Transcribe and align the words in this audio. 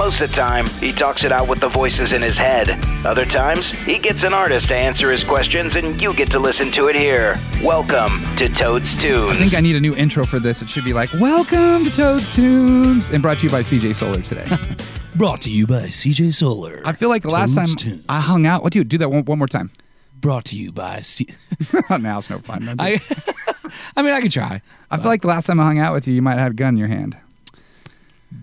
Most 0.00 0.22
of 0.22 0.30
the 0.30 0.36
time, 0.36 0.66
he 0.80 0.94
talks 0.94 1.24
it 1.24 1.30
out 1.30 1.46
with 1.46 1.60
the 1.60 1.68
voices 1.68 2.14
in 2.14 2.22
his 2.22 2.38
head. 2.38 2.70
Other 3.04 3.26
times, 3.26 3.72
he 3.72 3.98
gets 3.98 4.24
an 4.24 4.32
artist 4.32 4.68
to 4.68 4.74
answer 4.74 5.10
his 5.10 5.22
questions 5.22 5.76
and 5.76 6.00
you 6.00 6.14
get 6.14 6.30
to 6.30 6.38
listen 6.38 6.72
to 6.72 6.88
it 6.88 6.96
here. 6.96 7.38
Welcome 7.62 8.22
to 8.36 8.48
Toad's 8.48 8.96
Tunes. 8.96 9.36
I 9.36 9.38
think 9.38 9.54
I 9.54 9.60
need 9.60 9.76
a 9.76 9.80
new 9.80 9.94
intro 9.94 10.24
for 10.24 10.38
this. 10.40 10.62
It 10.62 10.70
should 10.70 10.86
be 10.86 10.94
like, 10.94 11.12
Welcome 11.12 11.84
to 11.84 11.90
Toad's 11.90 12.34
Tunes, 12.34 13.10
and 13.10 13.20
brought 13.20 13.40
to 13.40 13.44
you 13.44 13.50
by 13.50 13.60
CJ 13.60 13.94
Solar 13.94 14.22
today. 14.22 14.46
Brought 15.16 15.42
to 15.42 15.50
you 15.50 15.66
by 15.66 15.88
CJ 15.88 16.32
Solar. 16.32 16.80
I 16.86 16.94
feel 16.94 17.10
like 17.10 17.22
the 17.22 17.28
last 17.28 17.54
time 17.54 17.66
Tunes. 17.66 18.02
I 18.08 18.20
hung 18.20 18.46
out, 18.46 18.64
with 18.64 18.74
you 18.74 18.84
do 18.84 18.96
that 18.96 19.10
one, 19.10 19.26
one 19.26 19.36
more 19.36 19.48
time? 19.48 19.70
Brought 20.18 20.46
to 20.46 20.56
you 20.56 20.72
by 20.72 21.02
C. 21.02 21.28
now 21.90 22.16
it's 22.16 22.30
no 22.30 22.38
fun. 22.38 22.74
I, 22.78 22.94
I, 22.94 23.72
I 23.98 24.02
mean, 24.02 24.14
I 24.14 24.22
could 24.22 24.32
try. 24.32 24.62
I 24.90 24.96
feel 24.96 25.08
like 25.08 25.20
the 25.20 25.28
last 25.28 25.44
time 25.44 25.60
I 25.60 25.64
hung 25.64 25.78
out 25.78 25.92
with 25.92 26.08
you, 26.08 26.14
you 26.14 26.22
might 26.22 26.38
have 26.38 26.40
had 26.40 26.52
a 26.52 26.54
gun 26.54 26.68
in 26.70 26.78
your 26.78 26.88
hand. 26.88 27.18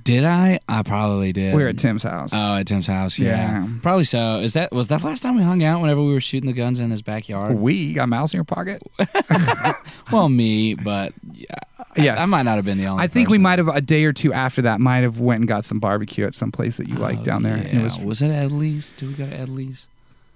Did 0.04 0.24
I? 0.26 0.60
I 0.68 0.84
probably 0.84 1.32
did. 1.34 1.56
We 1.56 1.64
were 1.64 1.70
at 1.70 1.78
Tim's 1.78 2.04
house. 2.04 2.32
Oh, 2.34 2.56
at 2.58 2.68
Tim's 2.68 2.88
house. 2.88 3.18
Yeah. 3.18 3.62
Yeah. 3.62 3.68
probably 3.82 4.04
so. 4.04 4.40
Is 4.40 4.54
that 4.54 4.72
was 4.74 4.88
that 4.88 5.00
the 5.02 5.06
last 5.08 5.22
time 5.24 5.36
we 5.38 5.44
hung 5.44 5.64
out? 5.64 5.80
Whenever 5.82 6.02
we 6.04 6.14
were 6.14 6.20
shooting 6.22 6.48
the 6.48 6.54
guns 6.54 6.80
in 6.80 6.92
his 6.92 7.02
backyard. 7.02 7.56
we 7.58 7.94
got 7.94 8.10
mouse 8.10 8.34
in 8.34 8.38
your 8.38 8.44
pocket. 8.46 8.82
Well, 10.12 10.30
me, 10.30 10.74
but 10.74 11.14
yeah, 11.34 11.46
Yes. 11.98 12.18
I, 12.20 12.24
I 12.24 12.26
might 12.28 12.44
not 12.44 12.56
have 12.56 12.64
been 12.66 12.78
the 12.78 12.88
only. 12.88 13.04
I 13.04 13.08
think 13.08 13.28
we 13.30 13.38
might 13.38 13.60
have 13.60 13.68
a 13.68 13.82
day 13.82 14.06
or 14.06 14.14
two 14.14 14.32
after 14.32 14.62
that 14.62 14.80
might 14.80 15.00
have 15.00 15.20
went 15.20 15.42
and 15.42 15.48
got 15.50 15.66
some 15.66 15.80
barbecue 15.80 16.26
at 16.26 16.34
some 16.34 16.50
place 16.52 16.78
that 16.78 16.88
you 16.88 16.96
like 16.96 17.20
Oh, 17.20 17.24
down 17.24 17.44
there. 17.44 17.58
Yeah. 17.58 17.80
It 17.80 17.84
was, 17.84 18.00
was 18.00 18.22
it 18.22 18.30
Edley's? 18.32 18.94
Did 18.94 19.10
we 19.10 19.16
go 19.16 19.26
to 19.30 19.36
Edley's? 19.36 19.90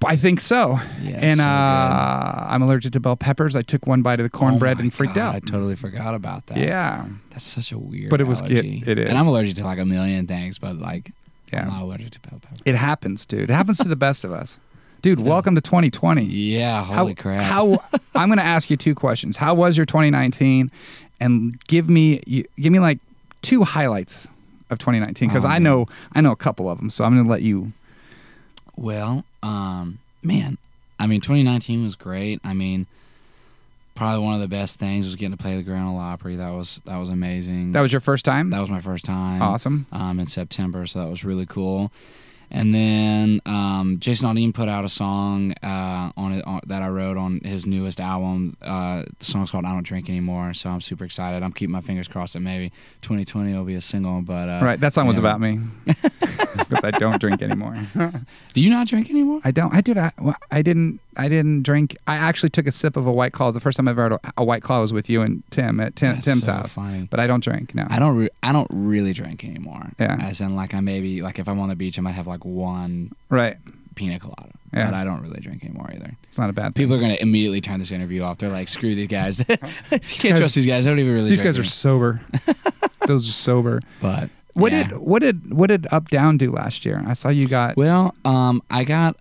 I 0.05 0.15
think 0.15 0.39
so. 0.41 0.79
Yeah, 1.01 1.19
and 1.21 1.39
so 1.39 1.45
uh, 1.45 2.47
I'm 2.49 2.61
allergic 2.61 2.93
to 2.93 2.99
bell 2.99 3.15
peppers. 3.15 3.55
I 3.55 3.61
took 3.61 3.85
one 3.87 4.01
bite 4.01 4.19
of 4.19 4.23
the 4.23 4.29
cornbread 4.29 4.77
Oh 4.77 4.81
and 4.81 4.93
freaked 4.93 5.15
God, 5.15 5.35
I 5.35 5.39
totally 5.39 5.75
forgot 5.75 6.15
about 6.15 6.47
that. 6.47 6.57
Yeah. 6.57 7.05
That's 7.29 7.45
such 7.45 7.71
a 7.71 7.77
weird. 7.77 8.09
But 8.09 8.19
it 8.21 8.25
was- 8.25 8.41
it- 8.41 8.65
it 8.87 8.99
is. 8.99 9.07
And 9.09 9.17
I'm 9.17 9.27
allergic 9.27 9.55
to 9.57 9.63
like 9.63 9.79
a 9.79 9.85
million 9.85 10.27
things, 10.27 10.57
but 10.57 10.75
like 10.79 11.11
Yeah. 11.53 11.61
I'm 11.63 11.67
not 11.67 11.81
allergic 11.83 12.11
to 12.11 12.19
bell 12.21 12.39
pepper. 12.41 12.61
It 12.65 12.75
happens, 12.75 13.25
dude. 13.25 13.49
It 13.49 13.53
happens 13.53 13.77
to 13.79 13.87
the 13.87 13.95
best 13.95 14.23
of 14.23 14.31
us. 14.31 14.57
Dude, 15.01 15.19
welcome 15.25 15.55
to 15.55 15.61
2020. 15.61 16.23
Yeah. 16.25 16.83
how, 16.83 16.93
Holy 16.93 17.15
crap. 17.15 17.43
How 17.43 17.83
I'm 18.15 18.27
going 18.29 18.37
to 18.37 18.43
ask 18.45 18.69
you 18.69 18.77
two 18.77 18.93
questions. 18.95 19.37
How 19.37 19.53
was 19.53 19.75
your 19.77 19.85
2019? 19.85 20.71
And 21.19 21.59
give 21.67 21.89
me 21.89 22.21
you- 22.25 22.45
give 22.59 22.71
me 22.73 22.79
like 22.79 22.99
two 23.41 23.63
highlights 23.63 24.27
of 24.69 24.77
2019 24.79 25.27
because 25.29 25.45
Oh, 25.45 25.49
I 25.49 25.59
know 25.59 25.87
I 26.13 26.21
know 26.21 26.31
a 26.31 26.35
couple 26.35 26.69
of 26.69 26.77
them. 26.79 26.89
So 26.89 27.03
I'm 27.03 27.13
going 27.13 27.25
to 27.25 27.29
let 27.31 27.41
you. 27.43 27.73
Well, 28.75 29.25
um, 29.43 29.99
man, 30.21 30.57
I 30.99 31.07
mean, 31.07 31.21
2019 31.21 31.83
was 31.83 31.95
great. 31.95 32.39
I 32.43 32.53
mean, 32.53 32.85
probably 33.95 34.23
one 34.23 34.35
of 34.35 34.41
the 34.41 34.47
best 34.47 34.79
things 34.79 35.05
was 35.05 35.15
getting 35.15 35.35
to 35.35 35.41
play 35.41 35.55
the 35.55 35.63
Grand 35.63 35.87
Ole 35.87 35.97
Opry. 35.97 36.35
That 36.35 36.51
was 36.51 36.81
that 36.85 36.97
was 36.97 37.09
amazing. 37.09 37.71
That 37.71 37.81
was 37.81 37.91
your 37.91 38.01
first 38.01 38.25
time. 38.25 38.49
that 38.51 38.59
was 38.59 38.69
my 38.69 38.81
first 38.81 39.05
time. 39.05 39.41
awesome. 39.41 39.85
Um, 39.91 40.19
in 40.19 40.27
September, 40.27 40.85
so 40.85 40.99
that 40.99 41.09
was 41.09 41.23
really 41.25 41.45
cool. 41.45 41.91
And 42.51 42.75
then 42.75 43.41
um, 43.45 43.97
Jason 43.99 44.27
Aldean 44.27 44.53
put 44.53 44.67
out 44.67 44.83
a 44.83 44.89
song 44.89 45.53
uh, 45.63 46.11
on 46.17 46.33
it 46.33 46.45
on, 46.45 46.59
that 46.67 46.81
I 46.81 46.89
wrote 46.89 47.15
on 47.17 47.39
his 47.39 47.65
newest 47.65 48.01
album. 48.01 48.57
Uh, 48.61 49.03
the 49.19 49.25
song's 49.25 49.51
called 49.51 49.65
"I 49.65 49.71
Don't 49.71 49.83
Drink 49.83 50.09
Anymore," 50.09 50.53
so 50.53 50.69
I'm 50.69 50.81
super 50.81 51.05
excited. 51.05 51.43
I'm 51.43 51.53
keeping 51.53 51.71
my 51.71 51.81
fingers 51.81 52.09
crossed 52.09 52.33
that 52.33 52.41
maybe 52.41 52.71
2020 53.01 53.53
will 53.53 53.63
be 53.63 53.75
a 53.75 53.81
single. 53.81 54.21
But 54.21 54.49
uh, 54.49 54.59
right, 54.63 54.79
that 54.81 54.93
song 54.93 55.07
was 55.07 55.15
yeah. 55.15 55.21
about 55.21 55.39
me 55.39 55.59
because 55.85 56.83
I 56.83 56.91
don't 56.91 57.19
drink 57.21 57.41
anymore. 57.41 57.77
Do 58.53 58.61
you 58.61 58.69
not 58.69 58.87
drink 58.87 59.09
anymore? 59.09 59.39
I 59.43 59.51
don't. 59.51 59.73
I 59.73 59.81
did. 59.81 59.97
I, 59.97 60.11
I 60.51 60.61
didn't. 60.61 60.99
I 61.17 61.27
didn't 61.27 61.63
drink. 61.63 61.97
I 62.07 62.15
actually 62.15 62.49
took 62.49 62.67
a 62.67 62.71
sip 62.71 62.95
of 62.95 63.05
a 63.05 63.11
white 63.11 63.33
claw. 63.33 63.51
The 63.51 63.59
first 63.59 63.77
time 63.77 63.87
I've 63.87 63.99
ever 63.99 64.03
had 64.03 64.11
a, 64.13 64.33
a 64.37 64.43
white 64.43 64.63
claw 64.63 64.81
was 64.81 64.93
with 64.93 65.09
you 65.09 65.21
and 65.21 65.43
Tim 65.51 65.79
at 65.79 65.95
Tim, 65.95 66.15
That's 66.15 66.25
Tim's 66.25 66.45
so 66.45 66.53
house. 66.53 66.73
funny. 66.75 67.07
But 67.09 67.19
I 67.19 67.27
don't 67.27 67.43
drink. 67.43 67.75
now. 67.75 67.87
I 67.89 67.99
don't. 67.99 68.17
Re- 68.17 68.29
I 68.43 68.51
don't 68.51 68.69
really 68.71 69.13
drink 69.13 69.43
anymore. 69.43 69.89
Yeah. 69.99 70.17
As 70.21 70.41
in, 70.41 70.55
like, 70.55 70.73
I 70.73 70.79
maybe 70.79 71.21
like 71.21 71.39
if 71.39 71.47
I'm 71.47 71.59
on 71.59 71.69
the 71.69 71.75
beach, 71.75 71.97
I 71.99 72.01
might 72.01 72.13
have 72.13 72.27
like 72.27 72.40
one 72.45 73.11
Right. 73.29 73.57
pina 73.95 74.19
colada. 74.19 74.49
Yeah. 74.73 74.85
But 74.85 74.93
I 74.93 75.03
don't 75.03 75.21
really 75.21 75.41
drink 75.41 75.65
anymore 75.65 75.89
either. 75.93 76.15
It's 76.23 76.37
not 76.37 76.49
a 76.49 76.53
bad 76.53 76.73
thing. 76.75 76.83
People 76.83 76.95
are 76.95 76.99
going 76.99 77.11
to 77.11 77.21
immediately 77.21 77.59
turn 77.59 77.79
this 77.79 77.91
interview 77.91 78.21
off. 78.23 78.37
They're 78.37 78.47
like, 78.49 78.69
"Screw 78.69 78.95
these 78.95 79.07
guys. 79.09 79.39
you 79.49 79.55
can't 79.99 80.37
trust 80.37 80.55
these 80.55 80.65
guys. 80.65 80.85
They 80.85 80.91
don't 80.91 80.99
even 80.99 81.13
really." 81.13 81.29
These 81.29 81.41
guys 81.41 81.57
are 81.57 81.63
sober. 81.65 82.21
Those 83.07 83.27
are 83.27 83.33
sober. 83.33 83.81
But 84.01 84.29
What 84.53 84.71
yeah. 84.71 84.87
did 84.87 84.97
what 84.99 85.21
did 85.21 85.53
what 85.53 85.67
did 85.67 85.87
Up 85.91 86.07
Down 86.07 86.37
do 86.37 86.51
last 86.51 86.85
year? 86.85 87.03
I 87.05 87.13
saw 87.13 87.27
you 87.27 87.47
got 87.47 87.75
Well, 87.75 88.15
um, 88.23 88.61
I 88.69 88.85
got 88.85 89.17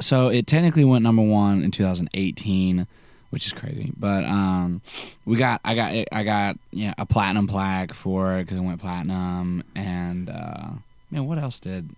so 0.00 0.26
it 0.28 0.48
technically 0.48 0.84
went 0.84 1.04
number 1.04 1.22
one 1.22 1.62
in 1.62 1.70
2018, 1.70 2.88
which 3.30 3.46
is 3.46 3.52
crazy. 3.52 3.92
But 3.96 4.24
um, 4.24 4.80
we 5.24 5.36
got 5.36 5.60
I 5.64 5.76
got 5.76 5.92
I 6.10 6.24
got 6.24 6.58
yeah 6.72 6.94
a 6.98 7.06
platinum 7.06 7.46
plaque 7.46 7.92
for 7.94 8.38
it 8.38 8.44
because 8.44 8.58
it 8.58 8.62
went 8.62 8.80
platinum, 8.80 9.62
and 9.76 10.28
uh, 10.30 10.70
man, 11.12 11.26
what 11.26 11.38
else 11.38 11.60
did? 11.60 11.90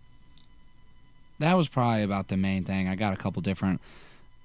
That 1.38 1.54
was 1.54 1.68
probably 1.68 2.02
about 2.02 2.28
the 2.28 2.36
main 2.36 2.64
thing. 2.64 2.88
I 2.88 2.94
got 2.94 3.12
a 3.12 3.16
couple 3.16 3.42
different 3.42 3.80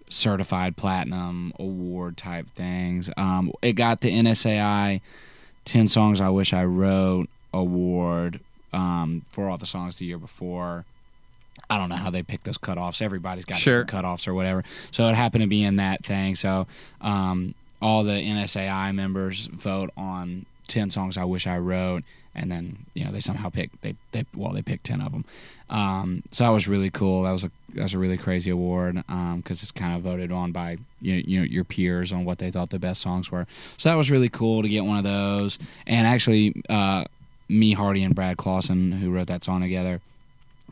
certified 0.10 0.76
platinum 0.76 1.54
award 1.58 2.18
type 2.18 2.48
things. 2.56 3.10
Um, 3.16 3.52
it 3.62 3.74
got 3.74 4.02
the 4.02 4.10
NSAI 4.12 5.02
10 5.66 5.88
songs 5.88 6.20
I 6.20 6.30
wish 6.30 6.54
I 6.54 6.66
wrote 6.66 7.30
award 7.54 8.40
um, 8.74 9.26
for 9.30 9.50
all 9.50 9.58
the 9.58 9.66
songs 9.66 9.98
the 9.98 10.06
year 10.06 10.18
before. 10.18 10.86
I 11.70 11.78
don't 11.78 11.90
know 11.90 11.96
how 11.96 12.10
they 12.10 12.24
pick 12.24 12.44
those 12.44 12.58
cutoffs. 12.58 13.02
Everybody's 13.02 13.46
got 13.46 13.60
Sure. 13.60 13.86
cutoffs 13.86 14.28
or 14.28 14.34
whatever. 14.34 14.64
So 14.92 15.08
it 15.08 15.16
happened 15.16 15.44
to 15.44 15.48
be 15.48 15.64
in 15.64 15.78
that 15.78 16.04
thing. 16.06 16.36
So 16.36 16.68
um, 17.00 17.56
all 17.82 18.04
the 18.04 18.14
NSAI 18.14 18.94
members 18.94 19.46
vote 19.48 19.92
on 19.96 20.46
10 20.68 20.92
songs 20.92 21.18
I 21.18 21.24
wish 21.26 21.48
I 21.48 21.58
wrote. 21.58 22.04
And 22.34 22.50
then, 22.50 22.86
you 22.94 23.04
know, 23.04 23.12
they 23.12 23.20
somehow 23.20 23.50
pick, 23.50 23.70
they, 23.82 23.96
they 24.14 24.26
well, 24.34 24.54
they 24.54 24.62
picked 24.62 24.86
10 24.86 25.02
of 25.02 25.12
them. 25.12 25.26
Um, 25.70 26.24
so 26.32 26.46
that 26.46 26.50
was 26.52 26.68
really 26.68 26.90
cool. 26.90 27.24
That 27.24 27.32
was 27.32 27.44
a, 27.44 27.52
that 27.76 27.84
was 27.84 27.94
a 27.94 28.00
really 28.00 28.18
crazy 28.18 28.50
award 28.52 28.96
because 28.96 29.62
it's 29.62 29.72
kind 29.72 29.96
of 29.96 30.02
voted 30.04 30.32
on 30.32 30.52
by, 30.54 30.78
you 31.02 31.16
know, 31.16 31.22
you 31.26 31.40
know, 31.40 31.46
your 31.46 31.64
peers 31.66 32.12
on 32.14 32.24
what 32.24 32.38
they 32.38 32.50
thought 32.50 32.70
the 32.70 32.80
best 32.80 33.02
songs 33.02 33.32
were. 33.32 33.48
So 33.78 33.90
that 33.90 33.96
was 33.96 34.10
really 34.10 34.30
cool 34.30 34.62
to 34.62 34.70
get 34.70 34.86
one 34.86 34.98
of 34.98 35.04
those. 35.04 35.60
And 35.86 36.08
actually, 36.08 36.62
uh, 36.70 37.04
me, 37.50 37.74
Hardy, 37.74 38.02
and 38.04 38.16
Brad 38.16 38.38
Clawson, 38.38 38.94
who 38.94 39.12
wrote 39.12 39.28
that 39.28 39.44
song 39.44 39.60
together, 39.62 40.00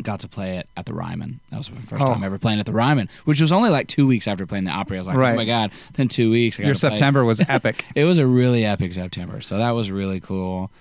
got 0.01 0.21
to 0.21 0.29
play 0.29 0.59
it 0.59 0.67
at 0.77 0.85
the 0.85 0.93
Ryman. 0.93 1.41
That 1.49 1.57
was 1.57 1.69
my 1.71 1.81
first 1.81 2.03
Oh. 2.03 2.13
time 2.13 2.23
ever 2.23 2.37
playing 2.39 2.61
at 2.61 2.65
the 2.65 2.71
Ryman, 2.71 3.09
which 3.25 3.41
was 3.41 3.51
only 3.51 3.69
like 3.69 3.87
two 3.87 4.07
weeks 4.07 4.29
after 4.29 4.45
playing 4.45 4.63
the 4.63 4.71
Opry. 4.71 4.95
I 4.95 4.99
was 5.01 5.07
like, 5.07 5.17
Right. 5.17 5.33
oh 5.33 5.35
my 5.35 5.43
god! 5.43 5.71
Then 5.95 6.07
two 6.07 6.31
weeks. 6.31 6.57
I 6.57 6.63
got 6.63 6.67
your 6.67 6.75
to 6.75 6.79
play- 6.79 6.89
September 6.91 7.25
was 7.25 7.41
epic. 7.41 7.83
It 7.95 8.05
was 8.05 8.17
a 8.17 8.25
really 8.25 8.65
epic 8.65 8.93
September, 8.93 9.41
so 9.41 9.57
that 9.57 9.71
was 9.71 9.91
really 9.91 10.21
cool. 10.21 10.71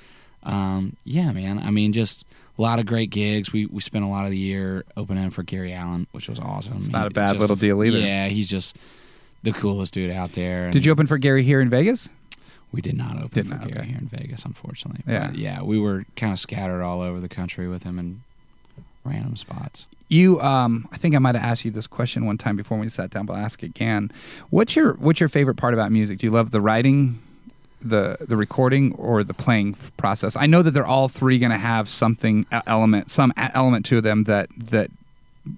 Um, 0.43 0.97
yeah, 1.05 1.33
man. 1.33 1.59
I 1.59 1.71
mean, 1.71 1.93
just 1.93 2.25
a 2.59 2.63
lot 2.63 2.79
of 2.79 2.87
great 2.87 3.11
gigs. 3.11 3.53
We 3.53 3.67
we 3.67 3.81
spent 3.81 4.05
a 4.05 4.09
lot 4.09 4.25
of 4.25 4.31
the 4.31 4.39
year 4.39 4.85
opening 4.97 5.31
for 5.31 5.43
Gary 5.43 5.73
Allan, 5.73 6.07
which 6.13 6.29
was 6.29 6.39
awesome. 6.39 6.75
It's 6.77 6.89
not 6.89 7.07
a 7.07 7.11
bad 7.11 7.37
little 7.39 7.57
deal 7.57 7.83
either. 7.85 7.99
Yeah, 7.99 8.29
he's 8.29 8.49
just 8.49 8.77
the 9.43 9.53
coolest 9.53 9.95
dude 9.95 10.11
out 10.11 10.33
there. 10.33 10.65
and- 10.65 10.73
Did 10.73 10.85
you 10.87 10.93
open 10.93 11.07
for 11.07 11.19
Gary 11.19 11.43
here 11.43 11.61
in 11.61 11.69
Vegas? 11.71 12.09
we 12.71 12.83
did 12.83 12.97
not 12.99 13.17
open 13.17 13.31
Did 13.33 13.47
for 13.47 13.55
not, 13.55 13.67
Gary 13.69 13.79
okay. 13.81 13.89
here 13.89 13.99
in 13.99 14.09
Vegas, 14.09 14.45
unfortunately. 14.45 15.03
Yeah. 15.07 15.29
But 15.29 15.39
yeah, 15.39 15.63
we 15.63 15.79
were 15.81 16.05
kind 16.17 16.35
of 16.35 16.39
scattered 16.39 16.83
all 16.83 17.01
over 17.01 17.19
the 17.19 17.29
country 17.29 17.67
with 17.67 17.85
him 17.85 17.99
in 17.99 18.23
random 19.05 19.37
spots. 19.37 19.87
You, 20.09 20.39
um, 20.43 20.87
I 20.93 20.99
think 20.99 21.15
I 21.15 21.19
might 21.19 21.35
have 21.35 21.43
asked 21.45 21.65
you 21.65 21.71
this 21.71 21.87
question 21.87 22.27
one 22.27 22.37
time 22.37 22.57
before 22.57 22.77
we 22.79 22.89
sat 22.91 23.09
down, 23.09 23.25
but 23.25 23.35
I'll 23.35 23.45
ask 23.45 23.63
again. 23.63 24.11
What's 24.51 24.77
your 24.77 24.95
What's 24.95 25.19
your 25.21 25.31
favorite 25.31 25.55
part 25.57 25.73
about 25.73 25.91
music? 25.93 26.19
Do 26.19 26.27
you 26.27 26.31
love 26.31 26.51
the 26.51 26.61
writing, 26.61 27.23
the 27.81 28.17
the 28.21 28.37
recording, 28.37 28.93
or 28.95 29.23
the 29.25 29.35
playing 29.35 29.75
process? 29.97 30.37
I 30.37 30.47
know 30.47 30.63
that 30.63 30.73
they're 30.73 30.87
all 30.87 31.09
three 31.09 31.39
going 31.39 31.53
to 31.53 31.59
have 31.59 31.89
something 31.89 32.47
element, 32.67 33.11
some 33.11 33.33
element 33.37 33.85
to 33.87 34.01
them 34.01 34.25
that 34.25 34.49
that 34.57 34.91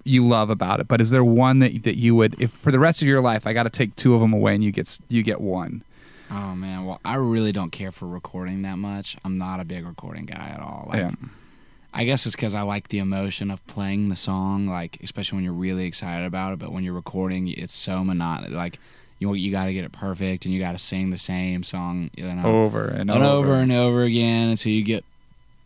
you 0.03 0.25
love 0.27 0.49
about 0.49 0.79
it. 0.79 0.87
But 0.87 1.01
is 1.01 1.09
there 1.09 1.23
one 1.23 1.59
that 1.59 1.83
that 1.83 1.97
you 1.97 2.15
would, 2.15 2.39
if 2.41 2.51
for 2.51 2.71
the 2.71 2.79
rest 2.79 3.01
of 3.01 3.07
your 3.07 3.21
life, 3.21 3.45
I 3.47 3.53
got 3.53 3.63
to 3.63 3.69
take 3.69 3.95
two 3.95 4.13
of 4.15 4.21
them 4.21 4.33
away, 4.33 4.55
and 4.55 4.63
you 4.63 4.71
get 4.71 4.99
you 5.09 5.23
get 5.23 5.41
one? 5.41 5.83
Oh 6.29 6.55
man, 6.55 6.85
well 6.85 7.01
I 7.03 7.15
really 7.15 7.51
don't 7.51 7.71
care 7.71 7.91
for 7.91 8.07
recording 8.07 8.61
that 8.61 8.77
much. 8.77 9.17
I'm 9.25 9.37
not 9.37 9.59
a 9.59 9.65
big 9.65 9.85
recording 9.85 10.25
guy 10.25 10.51
at 10.55 10.61
all. 10.61 10.87
Like, 10.89 10.99
Yeah. 10.99 11.11
I 11.93 12.05
guess 12.05 12.25
it's 12.25 12.37
because 12.37 12.55
I 12.55 12.61
like 12.61 12.87
the 12.87 12.99
emotion 12.99 13.51
of 13.51 13.65
playing 13.67 14.07
the 14.07 14.15
song, 14.15 14.65
like 14.65 14.97
especially 15.03 15.35
when 15.35 15.43
you're 15.43 15.51
really 15.51 15.83
excited 15.85 16.25
about 16.25 16.53
it. 16.53 16.59
But 16.59 16.71
when 16.71 16.85
you're 16.85 16.93
recording, 16.93 17.49
it's 17.49 17.73
so 17.75 18.01
monotonous. 18.01 18.51
Like 18.53 18.79
you 19.21 19.35
you 19.35 19.51
got 19.51 19.65
to 19.65 19.73
get 19.73 19.85
it 19.85 19.91
perfect, 19.91 20.45
and 20.45 20.53
you 20.53 20.59
got 20.59 20.71
to 20.71 20.79
sing 20.79 21.11
the 21.11 21.17
same 21.17 21.63
song, 21.63 22.09
you 22.17 22.23
know, 22.33 22.43
Over 22.43 22.87
and, 22.87 23.11
and 23.11 23.23
over 23.23 23.53
and 23.53 23.71
over 23.71 24.01
again 24.01 24.49
until 24.49 24.71
you 24.71 24.83
get 24.83 25.05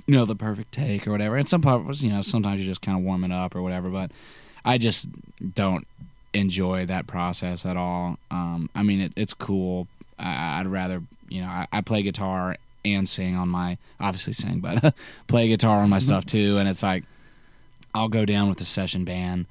you 0.05 0.13
know 0.13 0.25
the 0.25 0.35
perfect 0.35 0.73
take 0.73 1.07
or 1.07 1.11
whatever. 1.11 1.37
And 1.37 1.47
some 1.47 1.61
parts, 1.61 2.03
you 2.03 2.11
know, 2.11 2.21
sometimes 2.21 2.61
you're 2.61 2.69
just 2.69 2.81
kind 2.81 2.97
of 2.97 3.03
warm 3.05 3.23
it 3.23 3.31
up 3.31 3.55
or 3.55 3.61
whatever. 3.61 3.89
But 3.89 4.11
I 4.65 4.77
just 4.77 5.07
don't 5.55 5.87
enjoy 6.33 6.85
that 6.87 7.07
process 7.07 7.65
at 7.65 7.77
all. 7.77 8.19
Um, 8.29 8.69
I 8.75 8.83
mean, 8.83 8.99
it, 8.99 9.13
it's 9.15 9.33
cool. 9.33 9.87
I, 10.19 10.59
I'd 10.59 10.67
rather 10.67 11.01
you 11.29 11.41
know 11.41 11.47
I, 11.47 11.67
I 11.71 11.79
play 11.79 12.03
guitar 12.03 12.57
and 12.83 13.07
sing 13.07 13.37
on 13.37 13.47
my 13.47 13.77
obviously 14.01 14.33
sing, 14.33 14.59
but 14.59 14.93
play 15.27 15.47
guitar 15.47 15.81
on 15.81 15.89
my 15.89 15.99
stuff 15.99 16.25
too. 16.35 16.57
And 16.57 16.67
it's 16.67 16.83
like 16.83 17.05
I'll 17.93 18.09
go 18.09 18.25
down 18.25 18.49
with 18.49 18.57
the 18.57 18.65
session 18.65 19.05
band 19.05 19.45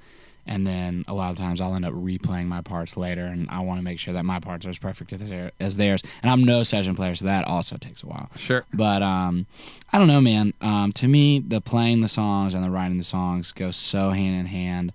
and 0.47 0.65
then 0.67 1.03
a 1.07 1.13
lot 1.13 1.31
of 1.31 1.37
times 1.37 1.59
I'll 1.59 1.73
end 1.75 1.85
up 1.85 1.93
replaying 1.93 2.45
my 2.47 2.61
parts 2.61 2.95
later, 2.97 3.25
and 3.25 3.49
I 3.49 3.59
want 3.61 3.79
to 3.79 3.83
make 3.83 3.99
sure 3.99 4.13
that 4.13 4.23
my 4.25 4.39
parts 4.39 4.65
are 4.65 4.69
as 4.69 4.77
perfect 4.77 5.11
as 5.13 5.27
their- 5.29 5.51
as 5.59 5.77
theirs. 5.77 6.01
And 6.21 6.29
I'm 6.31 6.43
no 6.43 6.63
session 6.63 6.95
player, 6.95 7.15
so 7.15 7.25
that 7.25 7.45
also 7.47 7.77
takes 7.77 8.03
a 8.03 8.07
while. 8.07 8.29
Sure. 8.35 8.65
But 8.73 9.01
um, 9.01 9.45
I 9.91 9.97
don't 9.97 10.07
know, 10.07 10.21
man. 10.21 10.53
Um, 10.61 10.91
to 10.93 11.07
me, 11.07 11.39
the 11.39 11.61
playing 11.61 12.01
the 12.01 12.09
songs 12.09 12.53
and 12.53 12.63
the 12.63 12.69
writing 12.69 12.97
the 12.97 13.03
songs 13.03 13.51
go 13.51 13.71
so 13.71 14.11
hand 14.11 14.39
in 14.39 14.45
hand. 14.45 14.93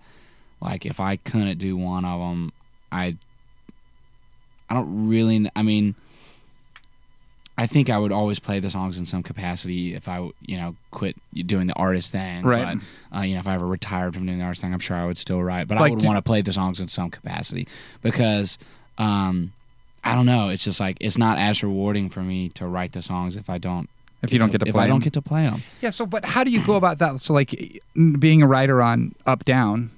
Like 0.61 0.85
if 0.87 1.01
I 1.01 1.17
couldn't 1.17 1.59
do 1.59 1.77
one 1.77 2.05
of 2.05 2.21
them, 2.21 2.53
I 2.93 3.17
I 4.69 4.75
don't 4.75 5.09
really. 5.09 5.51
I 5.57 5.63
mean, 5.63 5.95
I 7.61 7.67
think 7.67 7.91
I 7.91 7.99
would 7.99 8.11
always 8.11 8.39
play 8.39 8.59
the 8.59 8.71
songs 8.71 8.97
in 8.97 9.05
some 9.05 9.23
capacity 9.23 9.95
if 9.95 10.09
I, 10.09 10.31
you 10.41 10.57
know, 10.57 10.77
quit 10.93 11.15
doing 11.35 11.67
the 11.67 11.75
artist 11.75 12.11
thing. 12.11 12.43
Right. 12.43 12.79
But, 13.11 13.19
uh, 13.19 13.21
you 13.21 13.35
know, 13.35 13.41
if 13.41 13.47
I 13.47 13.53
ever 13.53 13.67
retired 13.67 14.15
from 14.15 14.25
doing 14.25 14.39
the 14.39 14.45
artist 14.45 14.63
thing, 14.63 14.73
I'm 14.73 14.81
sure 14.81 14.97
I 14.97 15.05
would 15.05 15.19
still 15.19 15.43
write. 15.43 15.69
But 15.69 15.77
I 15.77 15.91
would 15.91 16.03
want 16.03 16.17
to 16.17 16.23
play 16.23 16.41
the 16.41 16.55
songs 16.55 16.81
in 16.81 16.89
some 16.89 17.11
capacity 17.11 17.69
because, 18.01 18.57
um, 18.97 19.53
I 20.03 20.15
don't 20.15 20.25
know. 20.25 20.49
It's 20.49 20.65
just 20.65 20.81
like 20.81 20.97
it's 21.01 21.19
not 21.19 21.37
as 21.39 21.63
rewarding 21.63 22.09
for 22.09 22.23
me 22.23 22.49
to 22.51 22.67
write 22.67 22.93
the 22.93 23.03
songs 23.03 23.37
if 23.37 23.51
I 23.51 23.59
don't. 23.59 23.91
If 24.23 24.33
you 24.33 24.39
don't 24.39 24.51
get 24.51 24.61
to 24.61 24.65
play, 24.65 24.71
if 24.71 24.77
I 24.77 24.87
don't 24.87 25.05
get 25.05 25.13
to 25.13 25.23
play 25.23 25.43
them. 25.43 25.63
Yeah. 25.83 25.91
So, 25.91 26.07
but 26.07 26.25
how 26.25 26.45
do 26.45 26.51
you 26.51 26.65
go 26.65 26.77
about 26.77 26.97
that? 27.01 27.21
So, 27.21 27.35
like 27.35 27.83
being 28.19 28.41
a 28.41 28.47
writer 28.47 28.81
on 28.81 29.15
Up 29.27 29.45
Down, 29.45 29.91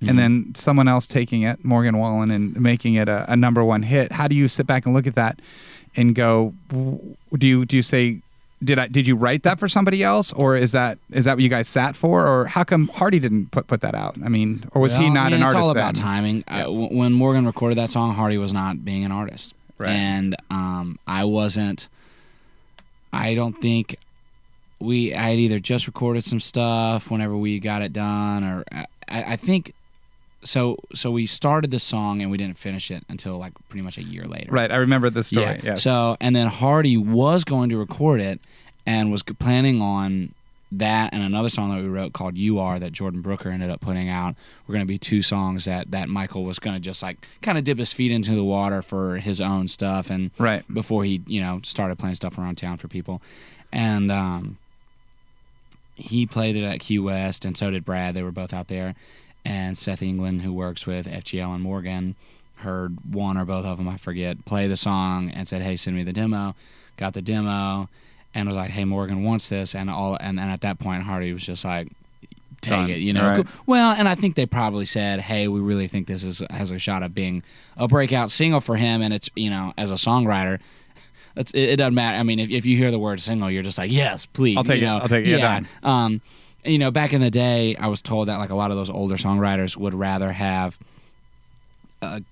and 0.00 0.18
then 0.18 0.54
someone 0.54 0.88
else 0.88 1.06
taking 1.06 1.42
it, 1.42 1.62
Morgan 1.62 1.98
Wallen, 1.98 2.30
and 2.30 2.58
making 2.58 2.94
it 2.94 3.10
a, 3.10 3.30
a 3.30 3.36
number 3.36 3.62
one 3.62 3.82
hit. 3.82 4.12
How 4.12 4.28
do 4.28 4.34
you 4.34 4.48
sit 4.48 4.66
back 4.66 4.86
and 4.86 4.94
look 4.94 5.06
at 5.06 5.14
that 5.14 5.40
and 5.96 6.14
go? 6.14 6.54
Do 6.70 7.46
you 7.46 7.64
do 7.64 7.76
you 7.76 7.82
say? 7.82 8.20
Did 8.64 8.78
I 8.78 8.86
did 8.86 9.08
you 9.08 9.16
write 9.16 9.42
that 9.42 9.58
for 9.58 9.66
somebody 9.68 10.04
else, 10.04 10.32
or 10.32 10.56
is 10.56 10.70
that 10.70 10.98
is 11.10 11.24
that 11.24 11.34
what 11.36 11.42
you 11.42 11.48
guys 11.48 11.66
sat 11.68 11.96
for, 11.96 12.24
or 12.26 12.44
how 12.46 12.62
come 12.62 12.86
Hardy 12.94 13.18
didn't 13.18 13.50
put 13.50 13.66
put 13.66 13.80
that 13.80 13.94
out? 13.96 14.16
I 14.24 14.28
mean, 14.28 14.64
or 14.72 14.80
was 14.80 14.94
he 14.94 15.10
not 15.10 15.26
I 15.26 15.30
mean, 15.30 15.34
an 15.34 15.40
it's 15.42 15.46
artist 15.54 15.64
all 15.64 15.70
about 15.70 15.94
then? 15.96 16.02
timing. 16.04 16.44
I- 16.46 16.60
w- 16.62 16.96
when 16.96 17.12
Morgan 17.12 17.44
recorded 17.44 17.76
that 17.78 17.90
song, 17.90 18.14
Hardy 18.14 18.38
was 18.38 18.52
not 18.52 18.84
being 18.84 19.04
an 19.04 19.10
artist, 19.10 19.54
Right. 19.78 19.90
and 19.90 20.36
um, 20.48 21.00
I 21.08 21.24
wasn't. 21.24 21.88
I 23.12 23.34
don't 23.34 23.60
think 23.60 23.96
we. 24.78 25.12
I 25.12 25.30
had 25.30 25.38
either 25.40 25.58
just 25.58 25.88
recorded 25.88 26.22
some 26.22 26.38
stuff 26.40 27.10
whenever 27.10 27.36
we 27.36 27.58
got 27.58 27.82
it 27.82 27.92
done, 27.92 28.44
or 28.44 28.64
I, 28.72 28.86
I 29.08 29.36
think. 29.36 29.74
So 30.44 30.78
so 30.94 31.10
we 31.10 31.26
started 31.26 31.70
the 31.70 31.78
song 31.78 32.20
and 32.22 32.30
we 32.30 32.36
didn't 32.36 32.58
finish 32.58 32.90
it 32.90 33.04
until 33.08 33.38
like 33.38 33.52
pretty 33.68 33.82
much 33.82 33.96
a 33.98 34.02
year 34.02 34.24
later. 34.26 34.50
Right. 34.50 34.70
I 34.72 34.76
remember 34.76 35.08
the 35.10 35.22
story. 35.24 35.44
Yeah. 35.46 35.60
Yes. 35.62 35.82
So 35.82 36.16
and 36.20 36.34
then 36.34 36.48
Hardy 36.48 36.96
was 36.96 37.44
going 37.44 37.70
to 37.70 37.78
record 37.78 38.20
it 38.20 38.40
and 38.84 39.12
was 39.12 39.22
planning 39.22 39.80
on 39.80 40.34
that 40.74 41.12
and 41.12 41.22
another 41.22 41.50
song 41.50 41.68
that 41.76 41.82
we 41.82 41.88
wrote 41.88 42.14
called 42.14 42.34
"You 42.36 42.58
Are" 42.58 42.78
that 42.78 42.92
Jordan 42.92 43.20
Brooker 43.20 43.50
ended 43.50 43.68
up 43.70 43.80
putting 43.82 44.08
out. 44.08 44.34
We're 44.66 44.72
going 44.72 44.84
to 44.86 44.88
be 44.88 44.98
two 44.98 45.20
songs 45.20 45.66
that 45.66 45.90
that 45.90 46.08
Michael 46.08 46.44
was 46.44 46.58
going 46.58 46.74
to 46.74 46.80
just 46.80 47.02
like 47.02 47.18
kind 47.42 47.58
of 47.58 47.64
dip 47.64 47.78
his 47.78 47.92
feet 47.92 48.10
into 48.10 48.34
the 48.34 48.42
water 48.42 48.80
for 48.80 49.18
his 49.18 49.38
own 49.40 49.68
stuff 49.68 50.08
and 50.10 50.30
Right. 50.38 50.64
before 50.72 51.04
he 51.04 51.20
you 51.26 51.40
know 51.42 51.60
started 51.62 51.98
playing 51.98 52.14
stuff 52.14 52.38
around 52.38 52.56
town 52.56 52.78
for 52.78 52.88
people, 52.88 53.20
and 53.70 54.10
um, 54.10 54.56
he 55.94 56.26
played 56.26 56.56
it 56.56 56.64
at 56.64 56.80
Key 56.80 56.98
West 56.98 57.44
and 57.44 57.56
so 57.56 57.70
did 57.70 57.84
Brad. 57.84 58.14
They 58.14 58.22
were 58.22 58.32
both 58.32 58.52
out 58.54 58.68
there, 58.68 58.94
and 59.44 59.76
Seth 59.76 60.02
England, 60.02 60.42
who 60.42 60.52
works 60.52 60.86
with 60.86 61.06
FGL 61.06 61.54
and 61.54 61.62
Morgan, 61.62 62.14
heard 62.56 62.98
one 63.14 63.36
or 63.36 63.44
both 63.44 63.64
of 63.64 63.78
them, 63.78 63.88
I 63.88 63.96
forget, 63.96 64.44
play 64.44 64.68
the 64.68 64.76
song 64.76 65.30
and 65.30 65.48
said, 65.48 65.62
"Hey, 65.62 65.76
send 65.76 65.96
me 65.96 66.02
the 66.04 66.12
demo." 66.12 66.54
Got 66.96 67.14
the 67.14 67.22
demo, 67.22 67.88
and 68.34 68.46
was 68.48 68.56
like, 68.56 68.70
"Hey, 68.70 68.84
Morgan 68.84 69.24
wants 69.24 69.48
this," 69.48 69.74
and 69.74 69.90
all, 69.90 70.16
and, 70.20 70.38
and 70.38 70.50
at 70.52 70.60
that 70.60 70.78
point, 70.78 71.02
Hardy 71.04 71.32
was 71.32 71.44
just 71.44 71.64
like. 71.64 71.88
Take 72.60 72.70
Done. 72.70 72.90
it, 72.90 72.98
you 72.98 73.12
know. 73.12 73.28
Right. 73.28 73.46
Well, 73.66 73.90
and 73.90 74.08
I 74.08 74.14
think 74.14 74.36
they 74.36 74.46
probably 74.46 74.86
said, 74.86 75.18
"Hey, 75.18 75.48
we 75.48 75.58
really 75.58 75.88
think 75.88 76.06
this 76.06 76.22
is 76.22 76.44
has 76.48 76.70
a 76.70 76.78
shot 76.78 77.02
of 77.02 77.12
being 77.12 77.42
a 77.76 77.88
breakout 77.88 78.30
single 78.30 78.60
for 78.60 78.76
him." 78.76 79.02
And 79.02 79.12
it's 79.12 79.28
you 79.34 79.50
know, 79.50 79.74
as 79.76 79.90
a 79.90 79.94
songwriter, 79.94 80.60
it's, 81.34 81.50
it, 81.54 81.70
it 81.70 81.76
doesn't 81.76 81.94
matter. 81.96 82.16
I 82.18 82.22
mean, 82.22 82.38
if, 82.38 82.50
if 82.50 82.64
you 82.64 82.76
hear 82.76 82.92
the 82.92 83.00
word 83.00 83.20
single, 83.20 83.50
you're 83.50 83.64
just 83.64 83.78
like, 83.78 83.90
"Yes, 83.90 84.26
please." 84.26 84.56
I'll 84.56 84.62
take 84.62 84.80
you 84.80 84.86
it. 84.86 84.90
know? 84.90 84.98
I'll 84.98 85.08
take 85.08 85.26
it. 85.26 85.30
Yeah, 85.30 85.36
Yeah. 85.38 85.60
done. 85.60 85.68
Um, 85.82 86.20
you 86.64 86.78
know, 86.78 86.90
back 86.90 87.12
in 87.12 87.20
the 87.20 87.30
day, 87.30 87.74
I 87.76 87.88
was 87.88 88.02
told 88.02 88.28
that 88.28 88.36
like 88.38 88.50
a 88.50 88.54
lot 88.54 88.70
of 88.70 88.76
those 88.76 88.90
older 88.90 89.16
songwriters 89.16 89.76
would 89.76 89.94
rather 89.94 90.32
have 90.32 90.78
a 92.00 92.22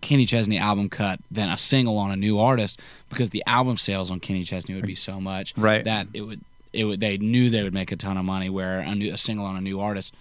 Kenny 0.00 0.24
Chesney 0.24 0.58
album 0.58 0.88
cut 0.88 1.20
than 1.30 1.48
a 1.48 1.58
single 1.58 1.98
on 1.98 2.10
a 2.10 2.16
new 2.16 2.38
artist 2.38 2.80
because 3.10 3.30
the 3.30 3.42
album 3.46 3.76
sales 3.76 4.10
on 4.10 4.20
Kenny 4.20 4.44
Chesney 4.44 4.74
would 4.74 4.86
be 4.86 4.94
so 4.94 5.20
much 5.20 5.52
Right. 5.56 5.84
that 5.84 6.08
it 6.14 6.22
would 6.22 6.40
it 6.72 6.84
would 6.84 7.00
they 7.00 7.18
knew 7.18 7.50
they 7.50 7.62
would 7.62 7.74
make 7.74 7.90
a 7.92 7.96
ton 7.96 8.16
of 8.16 8.24
money 8.24 8.48
where 8.48 8.78
a, 8.80 8.94
new, 8.94 9.12
a 9.12 9.16
single 9.16 9.44
on 9.44 9.56
a 9.56 9.60
new 9.60 9.80
artist 9.80 10.14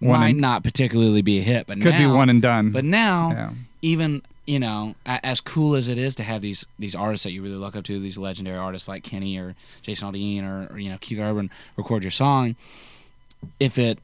One 0.00 0.20
might 0.20 0.28
and- 0.30 0.40
not 0.40 0.62
particularly 0.62 1.22
be 1.22 1.38
a 1.38 1.42
hit, 1.42 1.66
but 1.66 1.80
Could 1.80 1.96
be 1.96 2.06
one 2.06 2.28
and 2.28 2.40
done. 2.42 2.70
But 2.70 2.84
now, 2.84 3.30
Yeah. 3.30 3.50
even 3.82 4.22
you 4.46 4.58
know, 4.58 4.94
as 5.06 5.40
cool 5.40 5.74
as 5.74 5.88
it 5.88 5.96
is 5.96 6.14
to 6.16 6.22
have 6.22 6.42
these 6.42 6.66
these 6.78 6.94
artists 6.94 7.24
that 7.24 7.32
you 7.32 7.42
really 7.42 7.56
look 7.56 7.74
up 7.74 7.84
to, 7.84 7.98
these 7.98 8.18
legendary 8.18 8.58
artists 8.58 8.86
like 8.86 9.02
Kenny 9.02 9.38
or 9.38 9.54
Jason 9.80 10.12
Aldean 10.12 10.42
or, 10.44 10.74
or 10.74 10.78
you 10.78 10.90
know 10.90 10.98
Keith 11.00 11.18
Urban 11.18 11.50
record 11.78 12.02
your 12.04 12.10
song, 12.10 12.54
if 13.60 13.78
it 13.78 13.98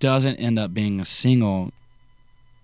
doesn't 0.00 0.36
end 0.36 0.58
up 0.58 0.72
being 0.74 1.00
a 1.00 1.04
single, 1.04 1.70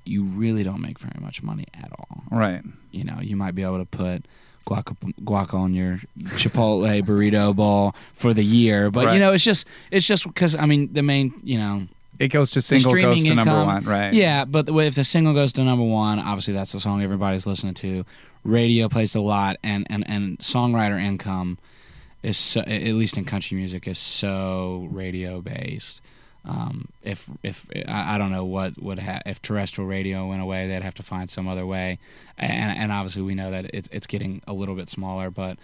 you 0.05 0.23
really 0.25 0.62
don't 0.62 0.81
make 0.81 0.99
very 0.99 1.19
much 1.21 1.43
money 1.43 1.67
at 1.75 1.91
all. 1.99 2.25
right. 2.31 2.62
You 2.93 3.05
know, 3.05 3.19
you 3.21 3.37
might 3.37 3.55
be 3.55 3.62
able 3.62 3.79
to 3.79 3.85
put 3.87 4.25
guac 4.67 4.97
guac 5.25 5.53
on 5.53 5.75
your 5.75 5.99
Chipotle 6.21 7.03
burrito 7.06 7.55
bowl 7.55 7.94
for 8.15 8.32
the 8.32 8.44
year, 8.44 8.91
but 8.91 9.06
Right. 9.06 9.15
you 9.15 9.19
know, 9.21 9.32
it's 9.32 9.44
just 9.44 9.67
it's 9.91 10.06
just 10.06 10.25
because 10.26 10.55
I 10.55 10.67
mean 10.67 10.93
the 10.93 11.03
main 11.03 11.35
you 11.43 11.59
know 11.59 11.88
It 12.19 12.29
goes 12.29 12.50
to 12.53 12.62
single, 12.62 12.93
goes 12.93 13.23
to 13.23 13.35
number 13.35 13.53
one. 13.65 13.85
Right. 13.85 14.15
Yeah, 14.15 14.44
but 14.44 14.67
the 14.67 14.77
if 14.79 14.94
the 14.94 15.05
single 15.05 15.35
goes 15.35 15.53
to 15.55 15.65
number 15.65 15.85
one, 15.85 16.19
obviously 16.19 16.55
that's 16.55 16.73
the 16.73 16.81
song 16.81 17.03
everybody's 17.03 17.47
listening 17.47 17.75
to. 17.75 18.05
Radio 18.44 18.88
plays 18.88 19.15
a 19.15 19.20
lot, 19.20 19.56
and 19.62 19.87
and 19.91 20.09
and 20.09 20.38
songwriter 20.38 21.03
income 21.03 21.59
is 22.23 22.37
so, 22.38 22.61
at 22.61 22.82
least 22.94 23.19
in 23.19 23.25
country 23.25 23.56
music 23.56 23.88
is 23.88 23.99
so 23.99 24.87
radio 24.93 25.41
based. 25.41 26.00
Um, 26.46 26.88
if 27.02 27.26
if 27.43 27.67
I, 27.88 28.17
I 28.17 28.19
don't 28.19 28.31
know 28.31 28.44
what 28.44 28.81
would 28.82 28.99
ha- 28.99 29.23
if 29.25 29.41
terrestrial 29.41 29.88
radio 29.88 30.26
went 30.29 30.43
away, 30.43 30.67
they'd 30.69 30.82
have 30.82 30.94
to 30.96 31.02
find 31.02 31.31
some 31.31 31.49
other 31.49 31.64
way, 31.64 31.99
and 32.37 32.76
and 32.76 32.93
obviously 32.93 33.23
we 33.23 33.35
know 33.35 33.50
that 33.50 33.67
it's 33.73 33.88
it's 33.91 34.06
getting 34.06 34.43
a 34.46 34.52
little 34.52 34.75
bit 34.76 34.88
smaller, 34.91 35.31
but. 35.31 35.56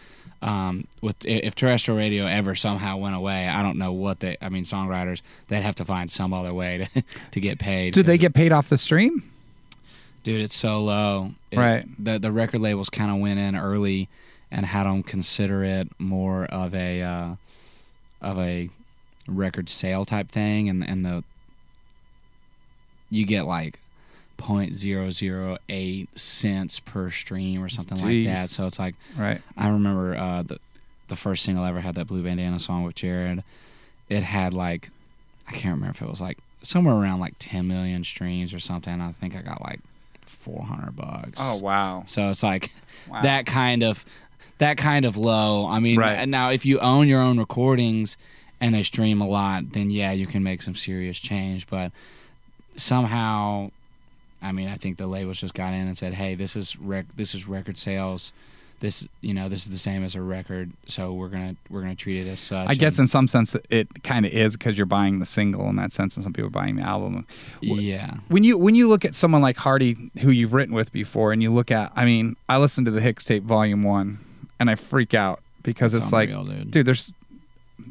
Um, 0.43 0.87
with 1.03 1.23
if 1.27 1.55
terrestrial 1.55 1.99
radio 1.99 2.25
ever 2.25 2.55
somehow 2.55 2.97
went 2.97 3.15
away, 3.15 3.47
I 3.47 3.63
don't 3.63 3.77
know 3.77 3.93
what 3.93 4.21
they. 4.21 4.39
I 4.41 4.49
mean, 4.49 4.65
songwriters 4.65 5.21
they'd 5.49 5.61
have 5.61 5.75
to 5.75 5.85
find 5.85 6.11
some 6.11 6.33
other 6.33 6.55
way 6.55 6.89
to 6.95 7.03
to 7.33 7.41
get 7.41 7.59
paid. 7.59 7.93
Did 7.93 8.07
they 8.07 8.17
get 8.17 8.33
paid 8.33 8.51
off 8.51 8.71
the 8.71 8.79
stream? 8.79 9.31
Dude, 10.23 10.41
it's 10.41 10.55
so 10.57 10.83
low. 10.83 11.33
It- 11.51 11.59
Right. 11.59 11.85
The 12.03 12.19
the 12.19 12.33
record 12.33 12.63
labels 12.63 12.89
kind 12.89 13.11
of 13.11 13.19
went 13.19 13.39
in 13.39 13.55
early 13.55 14.09
and 14.51 14.65
had 14.65 14.85
them 14.85 15.03
consider 15.03 15.63
it 15.63 15.89
more 15.99 16.47
of 16.47 16.75
a 16.75 17.03
uh, 17.03 17.35
of 18.23 18.39
a 18.39 18.71
record 19.29 19.69
sale 19.69 20.05
type 20.05 20.31
thing, 20.31 20.69
and 20.69 20.83
and 20.89 21.05
the 21.05 21.25
you 23.11 23.27
get 23.27 23.43
like 23.47 23.79
point 24.37 24.75
zero 24.75 25.11
zero 25.11 25.59
eight 25.69 26.09
cents 26.19 26.81
per 26.81 27.11
stream 27.11 27.63
or 27.63 27.69
something 27.69 27.99
Jeez. 27.99 28.25
like 28.25 28.35
that. 28.35 28.51
So 28.51 28.67
it's 28.67 28.79
like 28.79 28.95
Right. 29.17 29.41
I 29.57 29.69
remember 29.69 30.17
uh, 30.17 30.43
the 30.43 30.59
the 31.09 31.17
first 31.17 31.43
single 31.45 31.65
I 31.65 31.69
ever 31.71 31.81
had 31.81 31.97
that 31.97 32.07
Blue 32.07 32.23
Bandana 32.23 32.59
song 32.61 32.85
with 32.85 32.95
Jerrod. 32.95 33.43
It 34.09 34.23
had 34.23 34.55
like 34.55 34.91
I 35.49 35.53
can't 35.53 35.75
remember 35.75 35.91
if 35.91 36.03
it 36.03 36.09
was 36.09 36.21
like 36.21 36.39
somewhere 36.63 36.95
around 36.95 37.21
like 37.21 37.35
10 37.39 37.67
million 37.67 38.05
streams 38.05 38.55
or 38.55 38.61
something. 38.61 39.01
I 39.01 39.13
think 39.13 39.35
I 39.37 39.43
got 39.43 39.61
like 39.63 39.81
400 40.25 40.95
bucks. 40.97 41.39
Oh 41.39 41.57
wow. 41.57 42.05
So 42.07 42.31
it's 42.31 42.43
like 42.43 42.71
Wow. 43.09 43.23
that 43.23 43.47
kind 43.47 43.83
of 43.83 44.05
that 44.59 44.77
kind 44.77 45.05
of 45.05 45.17
low. 45.17 45.67
I 45.67 45.81
mean, 45.81 45.99
Right. 45.99 46.27
now 46.29 46.51
if 46.51 46.65
you 46.65 46.79
own 46.81 47.09
your 47.09 47.21
own 47.21 47.39
recordings 47.39 48.17
and 48.61 48.75
they 48.75 48.83
stream 48.83 49.21
a 49.21 49.27
lot, 49.27 49.73
then 49.73 49.91
yeah, 49.91 50.13
you 50.13 50.27
can 50.27 50.43
make 50.43 50.63
some 50.63 50.75
serious 50.75 51.19
change. 51.19 51.67
But 51.69 51.93
somehow, 52.77 53.71
I 54.43 54.53
mean, 54.53 54.69
I 54.69 54.77
think 54.77 54.99
the 54.99 55.07
labels 55.07 55.41
just 55.41 55.55
got 55.55 55.73
in 55.73 55.87
and 55.87 55.97
said, 55.97 56.15
"Hey, 56.15 56.35
this 56.35 56.57
is 56.57 56.77
rec- 56.79 57.15
this 57.17 57.35
is 57.35 57.47
record 57.47 57.79
sales. 57.79 58.33
This 58.81 59.07
you 59.21 59.35
know 59.35 59.51
this 59.51 59.63
is 59.65 59.69
the 59.71 59.77
same 59.77 60.03
as 60.03 60.15
a 60.15 60.23
record, 60.23 60.71
so 60.87 61.13
we're 61.13 61.29
gonna 61.29 61.55
we're 61.69 61.83
gonna 61.83 61.95
treat 61.95 62.27
it 62.27 62.31
as 62.31 62.41
such." 62.41 62.67
I 62.69 62.75
guess 62.75 62.95
And- 62.99 63.05
in 63.05 63.07
some 63.09 63.29
sense 63.29 63.55
it 63.69 64.03
kind 64.03 64.25
of 64.25 64.33
is 64.33 64.57
because 64.57 64.79
you're 64.79 64.87
buying 64.87 65.19
the 65.19 65.27
single 65.27 65.69
in 65.69 65.77
that 65.77 65.93
sense, 65.93 66.17
and 66.17 66.25
some 66.25 66.33
people 66.33 66.47
are 66.47 66.51
buying 66.51 66.77
the 66.77 66.83
album. 66.83 67.27
yeah, 67.61 68.15
When 68.29 68.43
you 68.43 68.57
when 68.57 68.75
you 68.75 68.89
look 68.89 69.05
at 69.05 69.15
someone 69.15 69.43
like 69.43 69.59
Hardy, 69.59 70.11
who 70.21 70.31
you've 70.31 70.55
written 70.55 70.75
with 70.75 70.93
before, 70.93 71.33
and 71.33 71.43
you 71.43 71.53
look 71.53 71.71
at, 71.71 71.93
I 71.95 72.07
mean, 72.07 72.37
I 72.49 72.57
listened 72.57 72.87
to 72.87 72.91
the 72.91 73.01
Hixtape 73.01 73.43
Volume 73.43 73.83
One, 73.83 74.19
and 74.59 74.71
I 74.71 74.77
freak 74.77 75.13
out 75.13 75.41
because 75.63 75.93
It's 75.93 76.05
it's 76.07 76.13
like, 76.15 76.31
dude. 76.31 76.71
dude, 76.71 76.87
there's, 76.87 77.13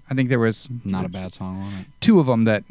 I 0.10 0.14
think 0.14 0.30
there 0.30 0.40
was 0.40 0.68
not 0.84 1.06
a 1.06 1.10
bad 1.10 1.34
song 1.34 1.62
on 1.62 1.74
it. 1.82 1.86
two 2.02 2.20
of 2.20 2.26
them 2.28 2.44
that 2.44 2.64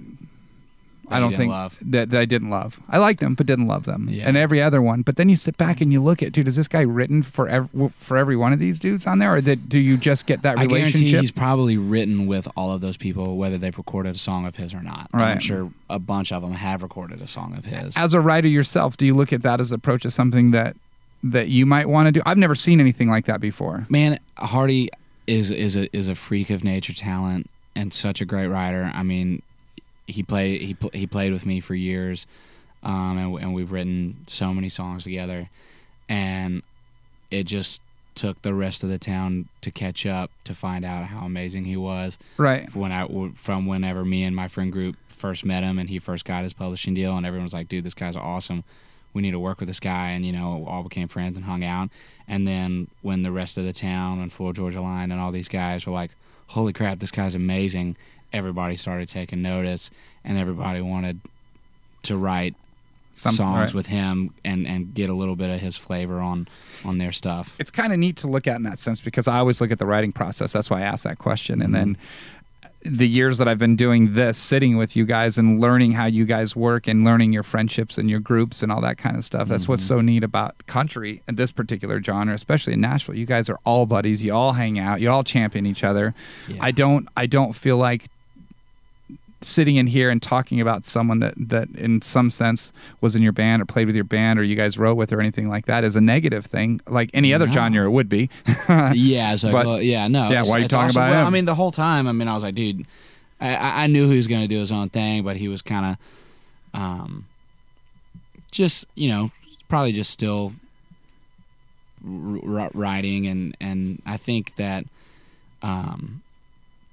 I 1.10 1.20
don't 1.20 1.34
think 1.34 1.50
love. 1.50 1.78
that, 1.80 2.10
that 2.10 2.20
I 2.20 2.26
didn't 2.26 2.50
love. 2.50 2.78
I 2.88 2.98
liked 2.98 3.20
them, 3.20 3.34
but 3.34 3.46
didn't 3.46 3.66
love 3.66 3.84
them. 3.84 4.08
Yeah. 4.10 4.28
And 4.28 4.36
every 4.36 4.60
other 4.60 4.82
one. 4.82 5.00
But 5.00 5.16
then 5.16 5.30
you 5.30 5.36
sit 5.36 5.56
back 5.56 5.80
and 5.80 5.90
you 5.90 6.02
look 6.02 6.22
at, 6.22 6.32
dude, 6.32 6.46
is 6.46 6.56
this 6.56 6.68
guy 6.68 6.82
written 6.82 7.22
for 7.22 7.48
ev- 7.48 7.70
for 7.94 8.18
every 8.18 8.36
one 8.36 8.52
of 8.52 8.58
these 8.58 8.78
dudes 8.78 9.06
on 9.06 9.18
there, 9.18 9.34
or 9.36 9.40
that 9.40 9.70
do 9.70 9.78
you 9.78 9.96
just 9.96 10.26
get 10.26 10.42
that 10.42 10.58
I 10.58 10.66
guarantee 10.66 10.74
relationship? 10.98 11.20
he's 11.20 11.30
probably 11.30 11.78
written 11.78 12.26
with 12.26 12.46
all 12.56 12.72
of 12.72 12.82
those 12.82 12.98
people, 12.98 13.36
whether 13.38 13.56
they've 13.56 13.76
recorded 13.76 14.16
a 14.16 14.18
song 14.18 14.46
of 14.46 14.56
his 14.56 14.74
or 14.74 14.82
not. 14.82 15.08
And 15.14 15.22
I'm 15.22 15.38
sure 15.38 15.70
a 15.88 15.98
bunch 15.98 16.30
of 16.30 16.42
them 16.42 16.52
have 16.52 16.82
recorded 16.82 17.22
a 17.22 17.28
song 17.28 17.56
of 17.56 17.64
his. 17.64 17.96
As 17.96 18.12
a 18.12 18.20
writer 18.20 18.48
yourself, 18.48 18.98
do 18.98 19.06
you 19.06 19.14
look 19.14 19.32
at 19.32 19.40
that 19.42 19.60
as 19.60 19.72
approach 19.72 20.04
as 20.04 20.14
something 20.14 20.50
that 20.50 20.76
that 21.22 21.48
you 21.48 21.64
might 21.64 21.88
want 21.88 22.06
to 22.06 22.12
do? 22.12 22.20
I've 22.26 22.36
never 22.38 22.54
seen 22.54 22.80
anything 22.80 23.08
like 23.08 23.24
that 23.24 23.40
before. 23.40 23.86
Man, 23.88 24.18
Hardy 24.36 24.90
is 25.28 25.50
is 25.50 25.76
a 25.76 25.94
is 25.96 26.08
a 26.08 26.14
freak 26.14 26.50
of 26.50 26.64
nature 26.64 26.94
talent 26.94 27.50
and 27.76 27.92
such 27.92 28.20
a 28.20 28.24
great 28.24 28.48
writer. 28.48 28.90
I 28.94 29.02
mean, 29.02 29.42
he 30.06 30.22
played 30.22 30.62
he 30.62 30.74
pl- 30.74 30.90
he 30.92 31.06
played 31.06 31.32
with 31.32 31.44
me 31.44 31.60
for 31.60 31.74
years, 31.74 32.26
um, 32.82 33.18
and 33.18 33.42
and 33.42 33.54
we've 33.54 33.70
written 33.70 34.24
so 34.26 34.54
many 34.54 34.68
songs 34.68 35.04
together, 35.04 35.50
and 36.08 36.62
it 37.30 37.44
just 37.44 37.82
took 38.14 38.42
the 38.42 38.54
rest 38.54 38.82
of 38.82 38.88
the 38.88 38.98
town 38.98 39.48
to 39.60 39.70
catch 39.70 40.04
up 40.04 40.30
to 40.42 40.52
find 40.52 40.84
out 40.84 41.04
how 41.04 41.24
amazing 41.24 41.64
he 41.66 41.76
was. 41.76 42.18
Right. 42.36 42.74
when 42.74 42.90
I 42.90 43.06
from 43.34 43.66
whenever 43.66 44.04
me 44.04 44.24
and 44.24 44.34
my 44.34 44.48
friend 44.48 44.72
group 44.72 44.96
first 45.08 45.44
met 45.44 45.62
him 45.62 45.78
and 45.78 45.88
he 45.88 45.98
first 45.98 46.24
got 46.24 46.42
his 46.42 46.52
publishing 46.52 46.94
deal 46.94 47.16
and 47.16 47.26
everyone 47.26 47.44
was 47.44 47.52
like, 47.52 47.68
dude, 47.68 47.84
this 47.84 47.94
guy's 47.94 48.16
awesome. 48.16 48.64
We 49.14 49.22
need 49.22 49.32
to 49.32 49.40
work 49.40 49.58
with 49.60 49.68
this 49.68 49.80
guy 49.80 50.10
and 50.10 50.24
you 50.24 50.32
know 50.32 50.64
all 50.68 50.82
became 50.82 51.08
friends 51.08 51.36
and 51.36 51.44
hung 51.46 51.64
out. 51.64 51.90
And 52.26 52.46
then 52.46 52.88
when 53.02 53.22
the 53.22 53.32
rest 53.32 53.58
of 53.58 53.64
the 53.64 53.72
town 53.72 54.20
and 54.20 54.32
Florida 54.32 54.58
Georgia 54.58 54.80
Line 54.80 55.10
and 55.10 55.20
all 55.20 55.32
these 55.32 55.48
guys 55.48 55.86
were 55.86 55.92
like, 55.92 56.10
holy 56.48 56.72
crap, 56.72 56.98
this 56.98 57.10
guy's 57.10 57.34
amazing. 57.34 57.96
Everybody 58.32 58.76
started 58.76 59.08
taking 59.08 59.40
notice 59.40 59.90
and 60.24 60.36
everybody 60.36 60.82
wanted 60.82 61.20
to 62.02 62.16
write 62.16 62.54
Some- 63.14 63.34
songs 63.34 63.70
right. 63.70 63.74
with 63.74 63.86
him 63.86 64.34
and 64.44 64.66
and 64.66 64.94
get 64.94 65.08
a 65.10 65.14
little 65.14 65.36
bit 65.36 65.50
of 65.50 65.60
his 65.60 65.76
flavor 65.76 66.20
on 66.20 66.46
on 66.84 66.98
their 66.98 67.12
stuff. 67.12 67.56
it's 67.58 67.70
kind 67.70 67.92
of 67.92 67.98
neat 67.98 68.16
to 68.18 68.28
look 68.28 68.46
at 68.46 68.56
in 68.56 68.62
that 68.62 68.78
sense 68.78 69.00
because 69.00 69.26
I 69.26 69.38
always 69.38 69.60
look 69.60 69.72
at 69.72 69.78
the 69.78 69.86
writing 69.86 70.12
process. 70.12 70.52
That's 70.52 70.70
why 70.70 70.80
I 70.80 70.82
asked 70.82 71.04
that 71.04 71.18
question. 71.18 71.60
And 71.60 71.74
mm-hmm. 71.74 71.92
then 71.92 71.96
the 72.82 73.08
years 73.08 73.38
that 73.38 73.48
I've 73.48 73.58
been 73.58 73.76
doing 73.76 74.12
this, 74.14 74.38
sitting 74.38 74.76
with 74.76 74.94
you 74.94 75.04
guys 75.04 75.36
and 75.36 75.60
learning 75.60 75.92
how 75.92 76.06
you 76.06 76.24
guys 76.24 76.54
work 76.54 76.86
and 76.86 77.04
learning 77.04 77.32
your 77.32 77.42
friendships 77.42 77.98
and 77.98 78.08
your 78.08 78.20
groups 78.20 78.62
and 78.62 78.70
all 78.70 78.80
that 78.82 78.98
kind 78.98 79.16
of 79.16 79.24
stuff. 79.24 79.48
That's 79.48 79.66
what's 79.66 79.82
mm-hmm. 79.84 79.96
so 79.96 80.00
neat 80.00 80.24
about 80.24 80.66
country 80.66 81.22
and 81.26 81.36
this 81.36 81.50
particular 81.50 82.00
genre, 82.02 82.34
especially 82.34 82.74
in 82.74 82.80
Nashville. 82.80 83.16
You 83.16 83.26
guys 83.26 83.48
are 83.48 83.58
all 83.64 83.86
buddies. 83.86 84.22
You 84.22 84.32
all 84.32 84.52
hang 84.52 84.78
out. 84.78 85.00
You 85.00 85.10
all 85.10 85.24
champion 85.24 85.66
each 85.66 85.82
other. 85.82 86.14
Yeah. 86.46 86.58
I 86.60 86.70
don't. 86.70 87.08
I 87.16 87.26
don't 87.26 87.52
feel 87.52 87.76
like 87.76 88.06
sitting 89.40 89.76
in 89.76 89.86
here 89.86 90.10
and 90.10 90.20
talking 90.20 90.60
about 90.60 90.84
someone 90.84 91.20
that 91.20 91.32
that 91.36 91.68
in 91.76 92.02
some 92.02 92.28
sense 92.30 92.72
was 93.00 93.14
in 93.14 93.22
your 93.22 93.30
band 93.32 93.62
or 93.62 93.64
played 93.64 93.86
with 93.86 93.94
your 93.94 94.04
band 94.04 94.38
or 94.38 94.42
you 94.42 94.56
guys 94.56 94.76
wrote 94.76 94.96
with 94.96 95.12
or 95.12 95.20
anything 95.20 95.48
like 95.48 95.66
that 95.66 95.84
is 95.84 95.94
a 95.94 96.00
negative 96.00 96.44
thing 96.44 96.80
like 96.88 97.08
any 97.14 97.32
other 97.32 97.46
No. 97.46 97.52
genre 97.52 97.86
it 97.86 97.90
would 97.90 98.08
be 98.08 98.28
yeah, 98.94 99.36
so 99.36 99.52
But- 99.52 99.66
well, 99.66 99.80
yeah, 99.82 100.08
no. 100.08 100.28
Yeah, 100.30 100.42
why 100.42 100.54
are 100.54 100.58
you 100.58 100.66
talking 100.68 100.84
also- 100.86 101.00
about 101.00 101.10
well, 101.10 101.20
him? 101.20 101.26
I 101.28 101.30
mean, 101.30 101.44
the 101.44 101.54
whole 101.54 101.70
time. 101.70 102.08
I 102.08 102.12
mean, 102.12 102.26
I 102.26 102.34
was 102.34 102.42
like, 102.42 102.56
dude, 102.56 102.84
I- 103.40 103.84
I, 103.84 103.86
knew 103.86 104.10
he 104.10 104.16
was 104.16 104.26
going 104.26 104.40
to 104.42 104.48
do 104.48 104.58
his 104.58 104.72
own 104.72 104.88
thing, 104.88 105.22
but 105.22 105.36
he 105.36 105.46
was 105.46 105.62
kind 105.62 105.96
of, 106.74 106.80
um, 106.80 107.26
just 108.50 108.86
you 108.96 109.08
know, 109.08 109.30
probably 109.68 109.92
just 109.92 110.10
still 110.10 110.52
r- 112.04 112.70
writing, 112.74 113.26
and 113.26 113.56
and 113.60 114.02
I 114.06 114.16
think 114.16 114.56
that, 114.56 114.84
um, 115.62 116.22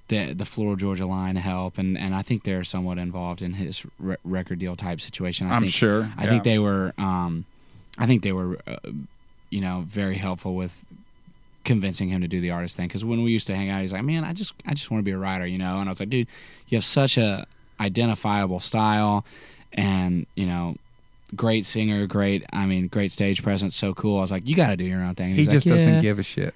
the 0.07 0.33
the 0.33 0.45
Florida 0.45 0.79
Georgia 0.79 1.05
line 1.05 1.35
help, 1.35 1.77
and 1.77 1.97
and 1.97 2.13
I 2.13 2.21
think 2.21 2.43
they're 2.43 2.63
somewhat 2.63 2.97
involved 2.97 3.41
in 3.41 3.53
his 3.53 3.85
re- 3.99 4.17
record 4.23 4.59
deal 4.59 4.75
type 4.75 5.01
situation. 5.01 5.47
I 5.47 5.55
i'm 5.55 5.61
think, 5.63 5.73
sure 5.73 6.11
I 6.17 6.27
think 6.27 6.43
they 6.43 6.59
were. 6.59 6.93
Um, 6.97 7.45
I 7.97 8.05
think 8.05 8.23
they 8.23 8.31
were, 8.33 8.59
uh, 8.67 8.77
you 9.49 9.61
know, 9.61 9.85
very 9.87 10.15
helpful 10.17 10.53
with 10.55 10.83
convincing 11.63 12.09
him 12.09 12.21
to 12.21 12.27
do 12.27 12.41
the 12.41 12.51
artist 12.51 12.75
thing. 12.75 12.87
Because 12.87 13.05
when 13.05 13.23
we 13.23 13.31
used 13.31 13.47
to 13.47 13.55
hang 13.55 13.69
out, 13.69 13.81
he's 13.81 13.93
like, 13.93 14.03
"Man, 14.03 14.23
I 14.23 14.33
just, 14.33 14.53
I 14.65 14.73
just 14.73 14.91
want 14.91 14.99
to 14.99 15.05
be 15.05 15.11
a 15.11 15.17
writer," 15.17 15.47
you 15.47 15.57
know. 15.57 15.79
And 15.79 15.89
I 15.89 15.91
was 15.91 15.99
like, 15.99 16.09
"Dude, 16.09 16.27
you 16.67 16.75
have 16.75 16.85
such 16.85 17.17
a 17.17 17.45
identifiable 17.79 18.59
style, 18.59 19.25
and 19.73 20.25
you 20.35 20.45
know." 20.45 20.75
Great 21.35 21.65
singer, 21.65 22.05
great. 22.05 22.43
I 22.53 22.65
mean, 22.67 22.87
great 22.87 23.11
stage 23.11 23.41
presence, 23.41 23.75
so 23.75 23.93
cool. 23.95 24.19
I 24.19 24.21
was 24.21 24.31
like, 24.31 24.47
you 24.47 24.55
got 24.55 24.69
to 24.69 24.77
do 24.77 24.83
your 24.83 25.01
own 25.01 25.15
thing. 25.15 25.27
And 25.31 25.35
he 25.35 25.41
he's 25.41 25.47
like, 25.47 25.55
just 25.55 25.67
doesn't 25.67 25.93
"Yeah." 25.95 26.01
give 26.01 26.19
a 26.19 26.23
shit 26.23 26.53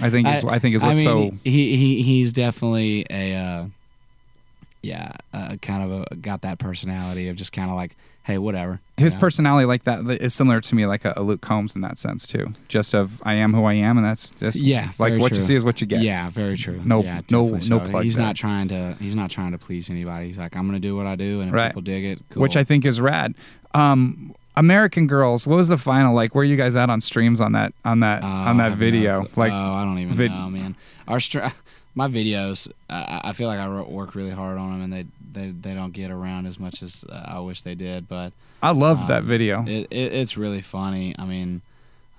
i 0.00 0.10
think 0.10 0.28
is, 0.28 0.44
I, 0.44 0.58
think 0.60 0.76
is 0.76 0.82
I 0.82 0.88
what's 0.88 1.04
mean, 1.04 1.32
so 1.32 1.36
he 1.42 1.76
he 1.76 2.02
he's 2.02 2.32
definitely 2.32 3.04
a 3.10 3.34
uh, 3.34 3.66
yeah, 4.82 5.12
uh, 5.34 5.56
kind 5.60 5.82
of 5.90 6.06
a, 6.12 6.14
got 6.16 6.42
that 6.42 6.58
personality 6.58 7.28
of 7.28 7.34
just 7.34 7.52
kind 7.52 7.68
of 7.70 7.76
like, 7.76 7.96
hey, 8.22 8.38
whatever. 8.38 8.78
his 8.96 9.14
know? 9.14 9.20
personality 9.20 9.66
like 9.66 9.82
that 9.84 10.08
is 10.20 10.32
similar 10.34 10.60
to 10.60 10.74
me 10.76 10.86
like 10.86 11.04
a, 11.04 11.12
a 11.16 11.22
luke 11.22 11.40
combs 11.40 11.74
in 11.74 11.80
that 11.80 11.98
sense 11.98 12.26
too 12.26 12.46
just 12.68 12.94
of 12.94 13.20
i 13.24 13.34
am 13.34 13.52
who 13.54 13.64
i 13.64 13.72
am 13.72 13.96
and 13.98 14.06
that's 14.06 14.30
just 14.32 14.56
Yeah, 14.56 14.92
like 15.00 15.18
what 15.20 15.32
you 15.32 15.42
see 15.42 15.56
is 15.56 15.64
what 15.64 15.80
you 15.80 15.86
get 15.88 16.02
Yeah, 16.02 16.30
very 16.30 16.56
true. 16.56 16.80
No- 16.84 17.02
yeah, 17.02 17.22
no- 17.32 17.48
no 17.48 17.58
so. 17.60 17.80
plug 17.80 18.04
He's 18.04 18.16
not 18.16 18.36
trying 18.36 18.68
to. 18.68 18.96
He's 19.00 19.16
not 19.16 19.30
trying 19.30 19.52
to 19.52 19.58
please 19.58 19.90
anybody. 19.90 20.26
He's 20.28 20.38
like, 20.38 20.54
I'm 20.56 20.62
going 20.68 20.80
to 20.80 20.86
do 20.88 20.94
what 20.96 21.06
I 21.06 21.16
do, 21.16 21.40
and 21.40 21.48
if 21.48 21.54
Right. 21.54 21.68
people 21.68 21.82
dig 21.82 22.04
it, 22.04 22.22
cool. 22.30 22.42
which 22.42 22.56
i 22.56 22.62
think 22.64 22.84
is 22.86 23.00
rad 23.00 23.34
um 23.76 24.34
american 24.56 25.06
girls 25.06 25.46
what 25.46 25.56
was 25.56 25.68
the 25.68 25.76
final 25.76 26.14
like 26.14 26.34
where 26.34 26.42
are 26.42 26.44
you 26.44 26.56
guys 26.56 26.74
at 26.76 26.88
on 26.88 27.00
streams 27.00 27.40
on 27.40 27.52
that 27.52 27.72
on 27.84 28.00
that 28.00 28.22
Oh, 28.22 28.26
on 28.26 28.56
that 28.56 28.72
video 28.78 29.22
no- 29.22 29.28
like 29.36 29.52
oh, 29.52 29.56
I 29.80 29.84
don't 29.84 29.98
even 29.98 30.14
vid- 30.14 30.30
know, 30.30 30.48
man. 30.50 30.74
Our 31.08 31.20
str- 31.20 31.40
my 31.94 32.08
videos, 32.08 32.68
I 32.90 33.20
I 33.24 33.32
feel 33.32 33.48
like 33.48 33.58
I 33.60 33.68
work 33.82 34.14
really 34.14 34.30
hard 34.30 34.58
on 34.58 34.70
them, 34.72 34.82
and 34.82 34.92
they 34.92 35.04
they 35.32 35.50
they 35.50 35.74
don't 35.74 35.92
get 35.92 36.10
around 36.10 36.46
as 36.46 36.58
much 36.58 36.82
as 36.82 37.04
uh, 37.08 37.24
I 37.36 37.38
wish 37.40 37.60
they 37.62 37.74
did. 37.74 38.08
But 38.08 38.32
i 38.62 38.70
loved 38.70 39.08
that 39.08 39.20
um, 39.20 39.26
video 39.26 39.62
it, 39.66 39.86
it 39.90 40.12
it's 40.12 40.36
really 40.36 40.62
funny. 40.62 41.14
I 41.18 41.24
mean, 41.26 41.60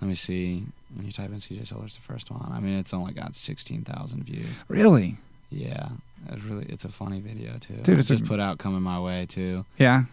let 0.02 0.08
me 0.08 0.16
see. 0.16 0.64
When 0.96 1.06
you 1.06 1.12
type 1.12 1.30
in 1.32 1.36
CJ 1.38 1.68
Solar's 1.68 1.96
the 1.96 2.02
first 2.02 2.32
one. 2.32 2.50
I 2.52 2.60
mean, 2.60 2.78
it's 2.80 2.94
only 2.94 3.14
got 3.14 3.36
sixteen 3.36 3.82
thousand 3.84 4.24
views. 4.24 4.64
really 4.70 5.18
Yeah, 5.52 5.90
it's 6.30 6.44
really 6.44 6.66
it's 6.70 6.86
a 6.86 6.90
funny 6.90 7.20
video 7.20 7.58
too. 7.60 7.76
Dude, 7.84 8.00
it's 8.00 8.10
a- 8.10 8.16
just 8.18 8.28
put 8.30 8.40
out 8.40 8.58
coming 8.60 8.82
my 8.84 9.00
way 9.00 9.26
too. 9.28 9.66
yeah 9.78 10.04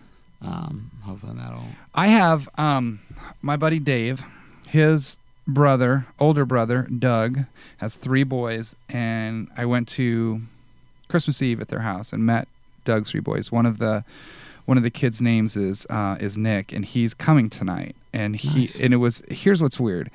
Um, 0.44 0.90
hopefully 1.02 1.34
that'll. 1.36 1.64
I 1.94 2.08
have 2.08 2.48
um, 2.58 3.00
my 3.40 3.56
buddy 3.56 3.78
Dave, 3.78 4.22
his 4.68 5.16
brother, 5.46 6.06
older 6.18 6.44
brother 6.44 6.82
Doug, 6.82 7.40
has 7.78 7.96
three 7.96 8.24
boys, 8.24 8.74
and 8.88 9.48
I 9.56 9.64
went 9.64 9.88
to 9.88 10.42
Christmas 11.08 11.40
Eve 11.42 11.60
at 11.60 11.68
their 11.68 11.80
house 11.80 12.12
and 12.12 12.24
met 12.26 12.48
Doug's 12.84 13.10
three 13.10 13.20
boys. 13.20 13.50
One 13.50 13.66
of 13.66 13.78
the 13.78 14.04
one 14.66 14.76
of 14.76 14.82
the 14.82 14.90
kids' 14.90 15.20
names 15.20 15.56
is 15.56 15.86
uh, 15.90 16.16
is 16.20 16.36
Nick, 16.38 16.72
and 16.72 16.84
he's 16.84 17.14
coming 17.14 17.48
tonight. 17.50 17.96
And 18.12 18.36
he 18.36 18.60
Nice. 18.60 18.80
and 18.80 18.92
it 18.94 18.98
was 18.98 19.22
here's 19.28 19.62
what's 19.62 19.80
weird. 19.80 20.10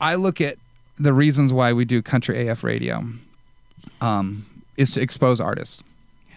I 0.00 0.14
look 0.16 0.40
at 0.40 0.56
the 0.98 1.12
reasons 1.12 1.52
why 1.52 1.72
we 1.72 1.84
do 1.84 2.02
country 2.02 2.48
AF 2.48 2.64
radio 2.64 3.04
um, 4.00 4.46
is 4.76 4.90
to 4.92 5.00
expose 5.00 5.40
artists 5.40 5.82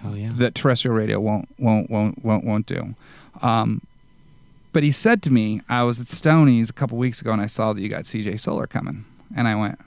Hell 0.05 0.17
yeah. 0.17 0.31
that 0.35 0.55
terrestrial 0.55 0.95
radio 0.95 1.19
won't 1.19 1.49
won't 1.57 1.89
won't 1.89 2.23
won't 2.23 2.45
won't 2.45 2.65
do. 2.65 2.95
Um, 3.41 3.81
but 4.71 4.83
he 4.83 4.91
said 4.91 5.21
to 5.23 5.31
me, 5.31 5.61
I 5.69 5.83
was 5.83 6.01
at 6.01 6.07
Stoney's 6.07 6.69
a 6.69 6.73
couple 6.73 6.97
weeks 6.97 7.21
ago, 7.21 7.31
and 7.31 7.41
I 7.41 7.45
saw 7.45 7.73
that 7.73 7.81
you 7.81 7.89
got 7.89 8.01
CJ 8.01 8.39
Solar 8.39 8.67
coming, 8.67 9.05
and 9.35 9.47
I 9.47 9.55
went. 9.55 9.79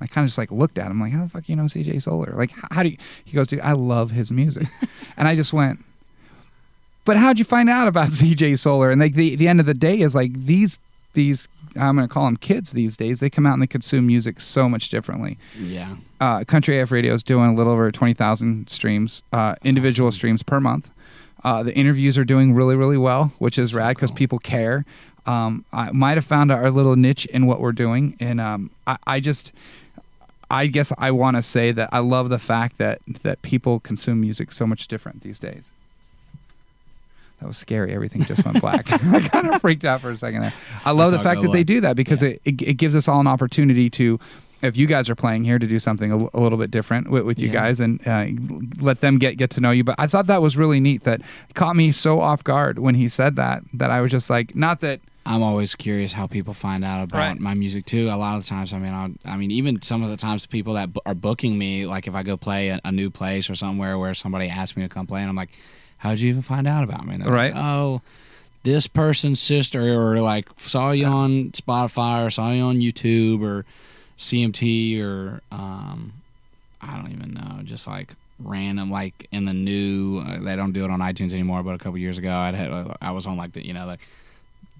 I 0.00 0.06
kind 0.06 0.24
of 0.24 0.28
just 0.28 0.38
like 0.38 0.52
looked 0.52 0.78
at 0.78 0.92
him, 0.92 1.00
like, 1.00 1.10
how 1.10 1.24
the 1.24 1.28
fuck 1.28 1.48
you 1.48 1.56
know 1.56 1.64
CJ 1.64 2.02
Solar? 2.02 2.32
Like, 2.36 2.52
how, 2.52 2.68
how 2.70 2.82
do 2.84 2.90
you? 2.90 2.98
He 3.24 3.32
goes, 3.32 3.48
dude, 3.48 3.60
I 3.60 3.72
love 3.72 4.12
his 4.12 4.30
music, 4.30 4.68
and 5.16 5.26
I 5.26 5.34
just 5.34 5.52
went. 5.52 5.84
But 7.04 7.16
how'd 7.16 7.38
you 7.38 7.44
find 7.44 7.68
out 7.68 7.88
about 7.88 8.08
CJ 8.10 8.58
Solar? 8.58 8.90
And 8.90 9.00
like 9.00 9.14
the 9.14 9.34
the 9.34 9.48
end 9.48 9.60
of 9.60 9.66
the 9.66 9.74
day 9.74 9.98
is 10.00 10.14
like 10.14 10.32
these 10.44 10.78
these 11.14 11.48
I'm 11.78 11.96
gonna 11.96 12.08
call 12.08 12.24
them 12.26 12.36
kids 12.36 12.72
these 12.72 12.96
days. 12.96 13.20
They 13.20 13.30
come 13.30 13.46
out 13.46 13.54
and 13.54 13.62
they 13.62 13.66
consume 13.66 14.06
music 14.06 14.40
so 14.40 14.68
much 14.68 14.88
differently 14.88 15.38
Yeah. 15.58 15.96
uh, 16.20 16.44
Country 16.44 16.78
AF 16.80 16.90
Radio 16.90 17.14
is 17.14 17.22
doing 17.22 17.50
a 17.50 17.54
little 17.54 17.72
over 17.72 17.90
20,000 17.92 18.68
streams, 18.68 19.22
uh, 19.32 19.54
individual 19.64 20.08
awesome. 20.08 20.18
streams 20.18 20.42
per 20.42 20.60
month. 20.60 20.90
Uh, 21.44 21.62
the 21.62 21.74
interviews 21.76 22.18
are 22.18 22.24
doing 22.24 22.52
really, 22.54 22.74
really 22.76 22.98
well, 22.98 23.32
which 23.38 23.58
is 23.58 23.72
So 23.72 23.78
rad 23.78 23.94
because 23.96 24.10
cool. 24.10 24.16
people 24.16 24.38
care. 24.40 24.84
Um, 25.26 25.64
I 25.72 25.92
might 25.92 26.16
have 26.16 26.24
found 26.24 26.50
our 26.50 26.70
little 26.70 26.96
niche 26.96 27.26
in 27.26 27.46
what 27.46 27.60
we're 27.60 27.72
doing, 27.72 28.16
and 28.18 28.40
um, 28.40 28.70
I, 28.86 28.96
I 29.06 29.20
just, 29.20 29.52
I 30.50 30.66
guess 30.66 30.90
I 30.98 31.10
want 31.10 31.36
to 31.36 31.42
say 31.42 31.70
that 31.72 31.90
I 31.92 31.98
love 31.98 32.28
the 32.30 32.38
fact 32.38 32.78
that 32.78 33.00
that 33.22 33.42
people 33.42 33.78
consume 33.78 34.20
music 34.22 34.52
so 34.52 34.66
much 34.66 34.88
different 34.88 35.20
these 35.22 35.38
days. 35.38 35.70
That 37.40 37.46
was 37.46 37.56
scary. 37.56 37.94
Everything 37.94 38.24
just 38.24 38.44
went 38.44 38.60
black. 38.60 38.90
I 39.06 39.20
kind 39.28 39.48
of 39.48 39.60
freaked 39.60 39.84
out 39.84 40.00
for 40.00 40.10
a 40.10 40.16
second 40.16 40.40
there. 40.42 40.54
I 40.84 40.90
love 40.90 41.10
That's 41.12 41.22
the 41.22 41.28
fact 41.28 41.42
that 41.42 41.52
they 41.52 41.64
do 41.64 41.80
that 41.82 41.94
because 41.96 42.22
Yeah. 42.22 42.30
it, 42.30 42.42
it, 42.44 42.62
it 42.62 42.74
gives 42.74 42.96
us 42.96 43.06
all 43.08 43.20
an 43.20 43.26
opportunity 43.28 43.88
to, 43.90 44.18
if 44.60 44.76
you 44.76 44.86
guys 44.88 45.08
are 45.08 45.14
playing 45.14 45.44
here, 45.44 45.58
to 45.58 45.66
do 45.66 45.78
something 45.78 46.10
a, 46.10 46.18
l- 46.18 46.30
a 46.34 46.40
little 46.40 46.58
bit 46.58 46.70
different 46.72 47.10
with, 47.10 47.24
with 47.24 47.38
you 47.38 47.46
Yeah. 47.46 47.52
guys 47.52 47.78
and 47.80 48.00
uh, 48.06 48.26
let 48.80 49.00
them 49.02 49.18
get 49.18 49.36
get 49.36 49.50
to 49.50 49.60
know 49.60 49.70
you. 49.70 49.84
But 49.84 49.94
I 49.98 50.08
thought 50.08 50.26
that 50.26 50.42
was 50.42 50.56
really 50.56 50.80
neat. 50.80 51.04
That 51.04 51.20
caught 51.54 51.76
me 51.76 51.92
so 51.92 52.20
off 52.20 52.42
guard 52.42 52.80
when 52.80 52.96
he 52.96 53.08
said 53.08 53.36
that. 53.36 53.62
That 53.74 53.90
I 53.92 54.00
was 54.00 54.10
just 54.10 54.28
like, 54.30 54.56
not 54.56 54.80
that 54.80 55.00
I'm 55.24 55.42
always 55.42 55.76
curious 55.76 56.14
how 56.14 56.26
people 56.26 56.54
find 56.54 56.84
out 56.84 57.04
about 57.04 57.18
Right. 57.18 57.38
my 57.38 57.54
music 57.54 57.84
too. 57.84 58.08
A 58.08 58.16
lot 58.16 58.36
of 58.36 58.42
the 58.42 58.48
times, 58.48 58.72
I 58.72 58.78
mean, 58.78 58.92
I'll, 58.94 59.10
I 59.24 59.36
mean, 59.36 59.52
even 59.52 59.80
some 59.82 60.02
of 60.02 60.10
the 60.10 60.16
times, 60.16 60.44
people 60.46 60.74
that 60.74 60.92
bu- 60.92 61.00
are 61.06 61.14
booking 61.14 61.56
me, 61.56 61.86
like 61.86 62.08
if 62.08 62.14
I 62.14 62.22
go 62.24 62.36
play 62.36 62.70
a, 62.70 62.80
a 62.84 62.90
new 62.90 63.10
place 63.10 63.48
or 63.48 63.54
somewhere 63.54 63.96
where 63.96 64.12
somebody 64.14 64.48
asks 64.48 64.76
me 64.76 64.82
to 64.82 64.88
come 64.88 65.06
play, 65.06 65.20
and 65.20 65.28
I'm 65.30 65.36
like, 65.36 65.50
"How'd 65.98 66.18
you 66.20 66.28
even 66.30 66.42
find 66.42 66.66
out 66.66 66.84
about 66.84 67.06
me?" 67.06 67.16
Right. 67.18 67.52
Like, 67.54 67.62
oh, 67.64 68.02
this 68.64 68.86
person's 68.86 69.40
sister, 69.40 69.80
or 70.00 70.20
like 70.20 70.48
saw 70.58 70.90
you 70.90 71.06
on 71.06 71.50
Spotify, 71.52 72.26
or 72.26 72.30
saw 72.30 72.50
you 72.50 72.62
on 72.62 72.78
YouTube, 72.78 73.42
or 73.42 73.64
CMT, 74.16 75.00
or 75.00 75.40
um, 75.52 76.12
I 76.82 76.96
don't 76.96 77.12
even 77.12 77.34
know, 77.34 77.62
just 77.62 77.86
like 77.86 78.14
random, 78.40 78.90
like 78.90 79.26
in 79.32 79.44
the 79.44 79.52
new. 79.52 80.18
Uh, 80.18 80.40
they 80.40 80.56
don't 80.56 80.72
do 80.72 80.84
it 80.84 80.90
on 80.90 81.00
iTunes 81.00 81.32
anymore, 81.32 81.62
but 81.62 81.74
a 81.74 81.78
couple 81.78 81.98
years 81.98 82.18
ago, 82.18 82.32
I'd 82.32 82.54
had, 82.54 82.70
I 83.00 83.10
was 83.12 83.26
on 83.26 83.36
like 83.36 83.52
the, 83.52 83.64
you 83.66 83.72
know, 83.72 83.86
like 83.86 84.00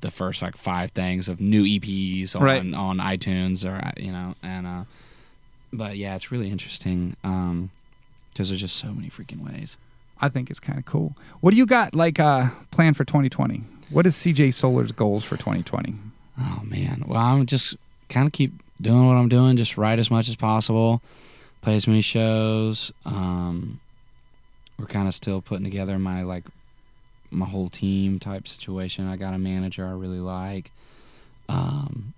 the 0.00 0.10
first 0.10 0.42
like 0.42 0.56
five 0.56 0.90
things 0.92 1.28
of 1.28 1.40
new 1.40 1.64
EPs 1.64 2.36
on 2.36 2.42
Right. 2.42 2.74
on 2.74 2.98
iTunes, 2.98 3.64
or 3.68 3.76
uh, 3.84 3.92
you 3.96 4.12
know, 4.12 4.34
and 4.42 4.66
uh, 4.66 4.84
but 5.72 5.96
yeah, 5.96 6.14
it's 6.14 6.30
really 6.30 6.50
interesting 6.50 7.16
um, 7.24 7.70
because 8.32 8.48
there's 8.48 8.60
just 8.60 8.76
so 8.76 8.88
many 8.92 9.08
freaking 9.08 9.40
ways. 9.44 9.76
I 10.20 10.28
think 10.28 10.50
it's 10.50 10.60
kind 10.60 10.78
of 10.78 10.84
cool. 10.84 11.14
What 11.40 11.52
do 11.52 11.56
you 11.56 11.66
got 11.66 11.94
like 11.94 12.18
uh 12.20 12.50
planned 12.70 12.96
for 12.96 13.04
2020? 13.04 13.62
What 13.90 14.06
is 14.06 14.14
CJ 14.16 14.52
Solar's 14.54 14.92
goals 14.92 15.24
for 15.24 15.36
2020? 15.36 15.94
Oh 16.40 16.60
man, 16.64 17.04
well, 17.06 17.20
I'm 17.20 17.46
just 17.46 17.76
kind 18.08 18.26
of 18.26 18.32
keep 18.32 18.52
doing 18.80 19.06
what 19.06 19.16
I'm 19.16 19.28
doing, 19.28 19.56
just 19.56 19.76
write 19.76 19.98
as 19.98 20.10
much 20.10 20.28
as 20.28 20.36
possible, 20.36 21.02
play 21.62 21.74
as 21.76 21.86
many 21.86 22.00
shows. 22.00 22.92
Um, 23.04 23.80
we're 24.78 24.86
kind 24.86 25.08
of 25.08 25.14
still 25.14 25.40
putting 25.40 25.64
together 25.64 25.98
my 25.98 26.22
like 26.22 26.44
my 27.30 27.46
whole 27.46 27.68
team 27.68 28.18
type 28.18 28.46
situation. 28.48 29.06
I 29.08 29.16
got 29.16 29.34
a 29.34 29.38
manager 29.38 29.86
I 29.86 29.90
really 29.92 30.20
like. 30.20 30.70
Um, 31.48 32.14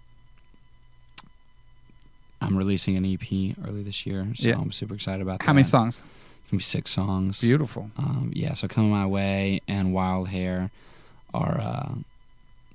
I'm 2.41 2.57
releasing 2.57 2.97
an 2.97 3.05
EP 3.05 3.57
early 3.67 3.83
this 3.83 4.07
year, 4.07 4.27
so 4.35 4.49
Yeah. 4.49 4.57
I'm 4.59 4.73
super 4.73 4.95
excited 4.95 5.21
about 5.23 5.41
that. 5.41 5.47
How 5.47 5.53
many 5.53 5.65
songs? 5.65 6.03
It's 6.51 6.53
gonna 6.53 6.59
be 6.59 6.63
six 6.65 6.91
songs. 6.91 7.41
Beautiful. 7.43 7.91
Um, 7.97 8.33
yeah, 8.35 8.55
so 8.55 8.67
coming 8.67 8.91
my 8.91 9.07
way 9.07 9.61
and 9.69 9.93
Wild 9.95 10.29
Hair 10.31 10.71
are 11.33 11.61
uh, 11.61 11.93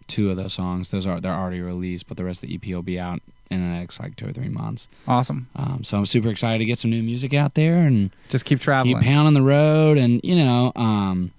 two 0.07 0.29
of 0.29 0.37
those 0.37 0.53
songs. 0.53 0.91
Those 0.91 1.05
are 1.05 1.19
they're 1.19 1.33
already 1.33 1.59
released, 1.59 2.07
but 2.07 2.15
the 2.15 2.23
rest 2.23 2.41
of 2.43 2.47
the 2.49 2.55
EP 2.55 2.65
will 2.73 2.81
be 2.81 2.97
out 2.97 3.21
in 3.51 3.59
the 3.59 3.77
next 3.77 3.99
like 3.99 4.15
two 4.15 4.27
or 4.27 4.31
three 4.31 4.47
months. 4.47 4.87
Awesome. 5.09 5.49
Um, 5.57 5.83
so 5.83 5.97
I'm 5.97 6.05
super 6.05 6.29
excited 6.29 6.59
to 6.59 6.65
get 6.65 6.79
some 6.79 6.89
new 6.89 7.03
music 7.03 7.33
out 7.33 7.55
there 7.55 7.79
and 7.79 8.11
Just 8.29 8.45
keep 8.45 8.61
traveling. 8.61 8.95
keep 8.97 9.03
pounding 9.05 9.33
the 9.33 9.41
road. 9.41 9.97
And 9.97 10.21
you 10.23 10.35
know, 10.35 10.71
um, 10.77 11.31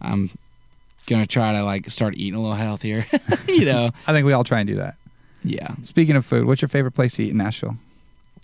I'm 0.00 0.30
gonna 1.06 1.26
try 1.26 1.52
to 1.52 1.62
like 1.64 1.90
start 1.90 2.14
eating 2.16 2.34
a 2.38 2.40
little 2.40 2.56
healthier. 2.56 3.04
you 3.46 3.66
know, 3.66 3.90
I 4.06 4.12
think 4.12 4.24
we 4.26 4.32
all 4.32 4.44
try 4.44 4.60
and 4.60 4.66
do 4.66 4.76
that. 4.76 4.96
yeah. 5.44 5.74
Speaking 5.82 6.16
of 6.16 6.24
food, 6.24 6.46
what's 6.46 6.62
your 6.62 6.68
favorite 6.70 6.92
place 6.92 7.16
to 7.16 7.24
eat 7.24 7.30
in 7.32 7.36
Nashville? 7.36 7.76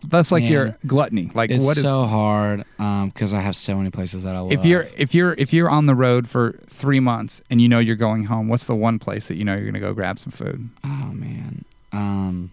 That's 0.09 0.31
like 0.33 0.43
Man. 0.45 0.53
your 0.53 0.79
gluttony. 0.87 1.31
Like 1.35 1.51
It's 1.51 1.65
what 1.65 1.77
is 1.77 1.83
so 1.83 2.05
hard 2.05 2.65
because 2.77 3.33
I 3.35 3.41
have 3.41 3.57
so 3.57 3.77
many 3.77 3.91
places 3.91 4.25
that 4.25 4.35
I 4.37 4.41
love. 4.41 4.53
if 4.53 4.65
you're 4.65 4.87
if 4.97 5.15
you're 5.15 5.35
if 5.35 5.53
you're 5.53 5.71
on 5.71 5.87
the 5.87 5.95
road 5.95 6.29
for 6.29 6.59
three 6.67 7.01
months 7.01 7.43
and 7.51 7.61
you 7.61 7.69
know 7.69 7.79
you're 7.79 7.97
going 7.97 8.25
home, 8.25 8.49
what's 8.49 8.67
the 8.67 8.75
one 8.75 8.99
place 8.99 9.29
that 9.29 9.37
you 9.37 9.45
know 9.45 9.55
you're 9.55 9.67
gonna 9.67 9.81
go 9.81 9.93
grab 9.95 10.19
some 10.19 10.33
food? 10.33 10.69
Oh 10.85 11.11
man, 11.13 11.65
um, 11.93 12.51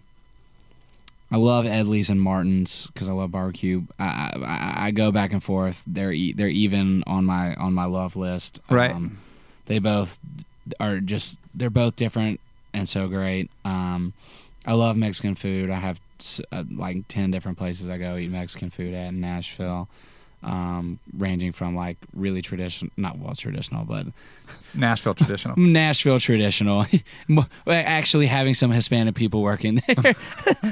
I 1.30 1.36
love 1.36 1.64
Edley's 1.64 2.10
and 2.10 2.20
Martin's 2.20 2.86
because 2.88 3.08
I 3.08 3.12
love 3.12 3.30
barbecue. 3.30 3.82
I, 3.98 4.32
I 4.44 4.86
I 4.86 4.90
go 4.90 5.10
back 5.12 5.32
and 5.32 5.42
forth. 5.42 5.82
They're 5.86 6.12
e- 6.12 6.32
they're 6.34 6.48
even 6.48 7.02
on 7.06 7.24
my 7.24 7.54
on 7.54 7.72
my 7.72 7.86
love 7.86 8.16
list. 8.16 8.60
Right. 8.68 8.90
Um, 8.94 9.18
they 9.66 9.78
both 9.78 10.18
are 10.78 11.00
just 11.00 11.38
they're 11.54 11.70
both 11.70 11.96
different 11.96 12.40
and 12.74 12.88
so 12.88 13.08
great. 13.08 13.50
Um, 13.64 14.12
I 14.66 14.74
love 14.74 14.96
Mexican 14.96 15.34
food. 15.34 15.70
I 15.70 15.76
have 15.76 16.00
like 16.74 17.06
ten 17.08 17.30
different 17.30 17.58
places 17.58 17.88
I 17.88 17.98
go 17.98 18.16
eat 18.16 18.30
Mexican 18.30 18.70
food 18.70 18.94
at 18.94 19.08
in 19.08 19.20
Nashville. 19.20 19.88
Um, 20.44 20.98
ranging 21.16 21.52
from 21.52 21.76
like 21.76 21.98
really 22.12 22.42
traditional, 22.42 22.90
not 22.96 23.16
well 23.16 23.32
traditional, 23.32 23.84
but 23.84 24.06
Nashville 24.74 25.14
traditional. 25.14 25.56
Nashville 25.58 26.18
traditional. 26.18 26.84
Actually, 27.68 28.26
having 28.26 28.54
some 28.54 28.72
Hispanic 28.72 29.14
people 29.14 29.40
working 29.42 29.80
there. 29.86 30.14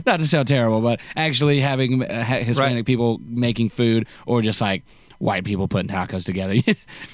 Not 0.04 0.18
to 0.18 0.26
sound 0.26 0.48
terrible, 0.48 0.80
but 0.80 0.98
actually 1.14 1.60
having 1.60 2.02
uh, 2.02 2.24
Hispanic 2.24 2.74
Right. 2.78 2.84
people 2.84 3.20
making 3.24 3.68
food, 3.68 4.08
or 4.26 4.42
just 4.42 4.60
like 4.60 4.82
white 5.18 5.44
people 5.44 5.68
putting 5.68 5.88
tacos 5.88 6.24
together. 6.26 6.54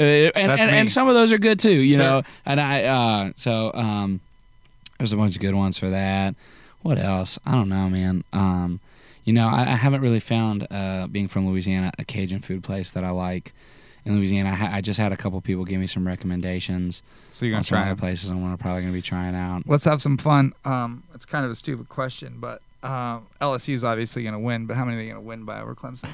Uh, 0.00 0.02
and, 0.34 0.50
and, 0.52 0.70
and 0.70 0.90
some 0.90 1.08
of 1.08 1.14
those 1.14 1.32
are 1.32 1.38
good 1.38 1.58
too, 1.58 1.70
you 1.70 1.96
Sure. 1.96 2.02
know. 2.04 2.22
And 2.46 2.58
I, 2.58 2.84
uh, 2.84 3.32
so 3.36 3.70
um, 3.74 4.20
there's 4.98 5.12
a 5.12 5.16
bunch 5.18 5.34
of 5.34 5.42
good 5.42 5.54
ones 5.54 5.76
for 5.76 5.90
that. 5.90 6.34
What 6.86 6.98
else? 6.98 7.36
I 7.44 7.50
don't 7.50 7.68
know, 7.68 7.88
man. 7.88 8.22
Um, 8.32 8.78
you 9.24 9.32
know, 9.32 9.48
I, 9.48 9.62
I 9.62 9.76
haven't 9.76 10.02
really 10.02 10.20
found, 10.20 10.68
uh, 10.70 11.08
being 11.08 11.26
from 11.26 11.48
Louisiana, 11.48 11.90
a 11.98 12.04
Cajun 12.04 12.40
food 12.40 12.62
place 12.62 12.92
that 12.92 13.02
I 13.02 13.10
like. 13.10 13.52
In 14.04 14.14
Louisiana, 14.14 14.50
I, 14.50 14.54
ha- 14.54 14.70
I 14.70 14.80
just 14.82 15.00
had 15.00 15.10
a 15.10 15.16
couple 15.16 15.40
people 15.40 15.64
give 15.64 15.80
me 15.80 15.88
some 15.88 16.06
recommendations 16.06 17.02
So 17.32 17.44
you're 17.44 17.54
gonna 17.54 17.64
some 17.64 17.78
try 17.78 17.90
other 17.90 17.98
places 17.98 18.30
I'm 18.30 18.40
gonna 18.40 18.56
probably 18.56 18.82
gonna 18.82 18.92
be 18.92 19.02
trying 19.02 19.34
out. 19.34 19.64
Let's 19.66 19.84
have 19.84 20.00
some 20.00 20.16
fun. 20.16 20.52
Um, 20.64 21.02
it's 21.12 21.24
kind 21.24 21.44
of 21.44 21.50
a 21.50 21.56
stupid 21.56 21.88
question, 21.88 22.36
but 22.38 22.62
uh, 22.84 23.18
LSU's 23.40 23.82
obviously 23.82 24.22
going 24.22 24.34
to 24.34 24.38
win. 24.38 24.66
But 24.66 24.76
how 24.76 24.84
many 24.84 24.98
are 24.98 25.00
they 25.00 25.06
going 25.06 25.20
to 25.20 25.26
win 25.26 25.44
by 25.44 25.60
over 25.60 25.74
Clemson? 25.74 26.08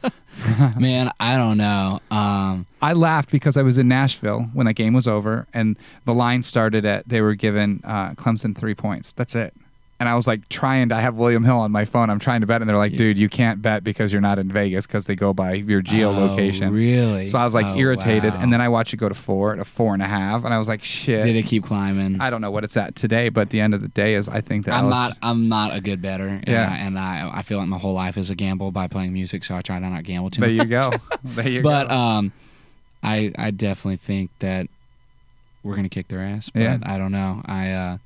Man, 0.80 1.10
I 1.20 1.36
don't 1.36 1.58
know. 1.58 2.00
Um, 2.10 2.64
I 2.80 2.94
laughed 2.94 3.30
because 3.30 3.58
I 3.58 3.62
was 3.62 3.76
in 3.76 3.88
Nashville 3.88 4.48
when 4.54 4.64
that 4.64 4.74
game 4.74 4.94
was 4.94 5.06
over, 5.06 5.46
and 5.52 5.76
the 6.06 6.14
line 6.14 6.40
started 6.40 6.86
at 6.86 7.06
they 7.08 7.20
were 7.20 7.34
given 7.34 7.82
uh, 7.84 8.12
Clemson 8.12 8.56
three 8.56 8.74
points. 8.74 9.12
That's 9.12 9.34
it. 9.34 9.52
And 10.00 10.08
I 10.08 10.14
was 10.16 10.26
like 10.26 10.48
trying 10.48 10.88
to 10.88 10.94
I 10.96 11.00
have 11.02 11.14
William 11.16 11.44
Hill 11.44 11.58
on 11.58 11.70
my 11.70 11.84
phone. 11.84 12.08
I'm 12.08 12.18
trying 12.18 12.40
to 12.40 12.46
bet, 12.46 12.62
and 12.62 12.68
they're 12.70 12.78
like. 12.78 12.96
"Dude, 12.96 13.18
you 13.18 13.28
can't 13.28 13.60
bet 13.60 13.84
because 13.84 14.12
you're 14.14 14.22
not 14.22 14.38
in 14.38 14.50
Vegas 14.50 14.86
because 14.86 15.04
they 15.04 15.14
go 15.14 15.34
by 15.34 15.52
your 15.52 15.82
geolocation." 15.82 16.68
Oh, 16.68 16.70
really? 16.70 17.26
So 17.26 17.38
I 17.38 17.44
was 17.44 17.52
like 17.54 17.66
Oh, 17.66 17.76
irritated, 17.76 18.32
wow. 18.32 18.40
and 18.40 18.50
then 18.50 18.62
I 18.62 18.70
watched 18.70 18.94
it 18.94 18.96
go 18.96 19.10
to 19.10 19.14
four, 19.14 19.54
to 19.56 19.64
four 19.64 19.92
and 19.92 20.02
a 20.02 20.06
half, 20.06 20.42
and 20.44 20.54
I 20.54 20.58
was 20.58 20.68
like, 20.68 20.82
"Shit." 20.82 21.22
did 21.24 21.36
it 21.36 21.44
keep 21.44 21.64
climbing? 21.64 22.18
I 22.18 22.30
don't 22.30 22.40
know 22.40 22.50
what 22.50 22.64
it's 22.64 22.78
at 22.78 22.96
today, 22.96 23.28
but 23.28 23.50
the 23.50 23.60
end 23.60 23.74
of 23.74 23.82
the 23.82 23.88
day, 23.88 24.14
is 24.14 24.26
I 24.26 24.40
think 24.40 24.64
that 24.64 24.72
I'm 24.74 24.86
LSU 24.86 24.90
not. 24.90 25.18
I'm 25.22 25.48
not 25.48 25.76
a 25.76 25.82
good 25.82 26.00
better. 26.00 26.26
And 26.28 26.48
Yeah. 26.48 26.70
I, 26.72 26.76
and 26.78 26.98
I, 26.98 27.30
I 27.34 27.42
feel 27.42 27.58
like 27.58 27.68
my 27.68 27.76
whole 27.78 27.92
life 27.94 28.16
is 28.16 28.30
a 28.30 28.34
gamble 28.34 28.70
by 28.70 28.88
playing 28.88 29.12
music, 29.12 29.44
so 29.44 29.54
I 29.54 29.60
try 29.60 29.78
to 29.78 29.86
not 29.90 30.04
gamble 30.04 30.30
too 30.30 30.40
There 30.40 30.50
much. 30.50 30.66
There 30.66 30.82
you 30.82 30.90
go. 30.90 30.96
There 31.24 31.48
you 31.48 31.62
but 31.62 31.82
go. 31.84 31.88
But 31.88 31.94
um, 31.94 32.32
I 33.02 33.32
I 33.36 33.50
definitely 33.50 33.96
think 33.98 34.30
that 34.38 34.66
we're 35.62 35.76
gonna 35.76 35.90
kick 35.90 36.08
their 36.08 36.20
ass. 36.22 36.48
But 36.48 36.62
Yeah. 36.62 36.78
I 36.82 36.96
don't 36.96 37.12
know. 37.12 37.42
I 37.44 37.70
uh, 37.72 37.98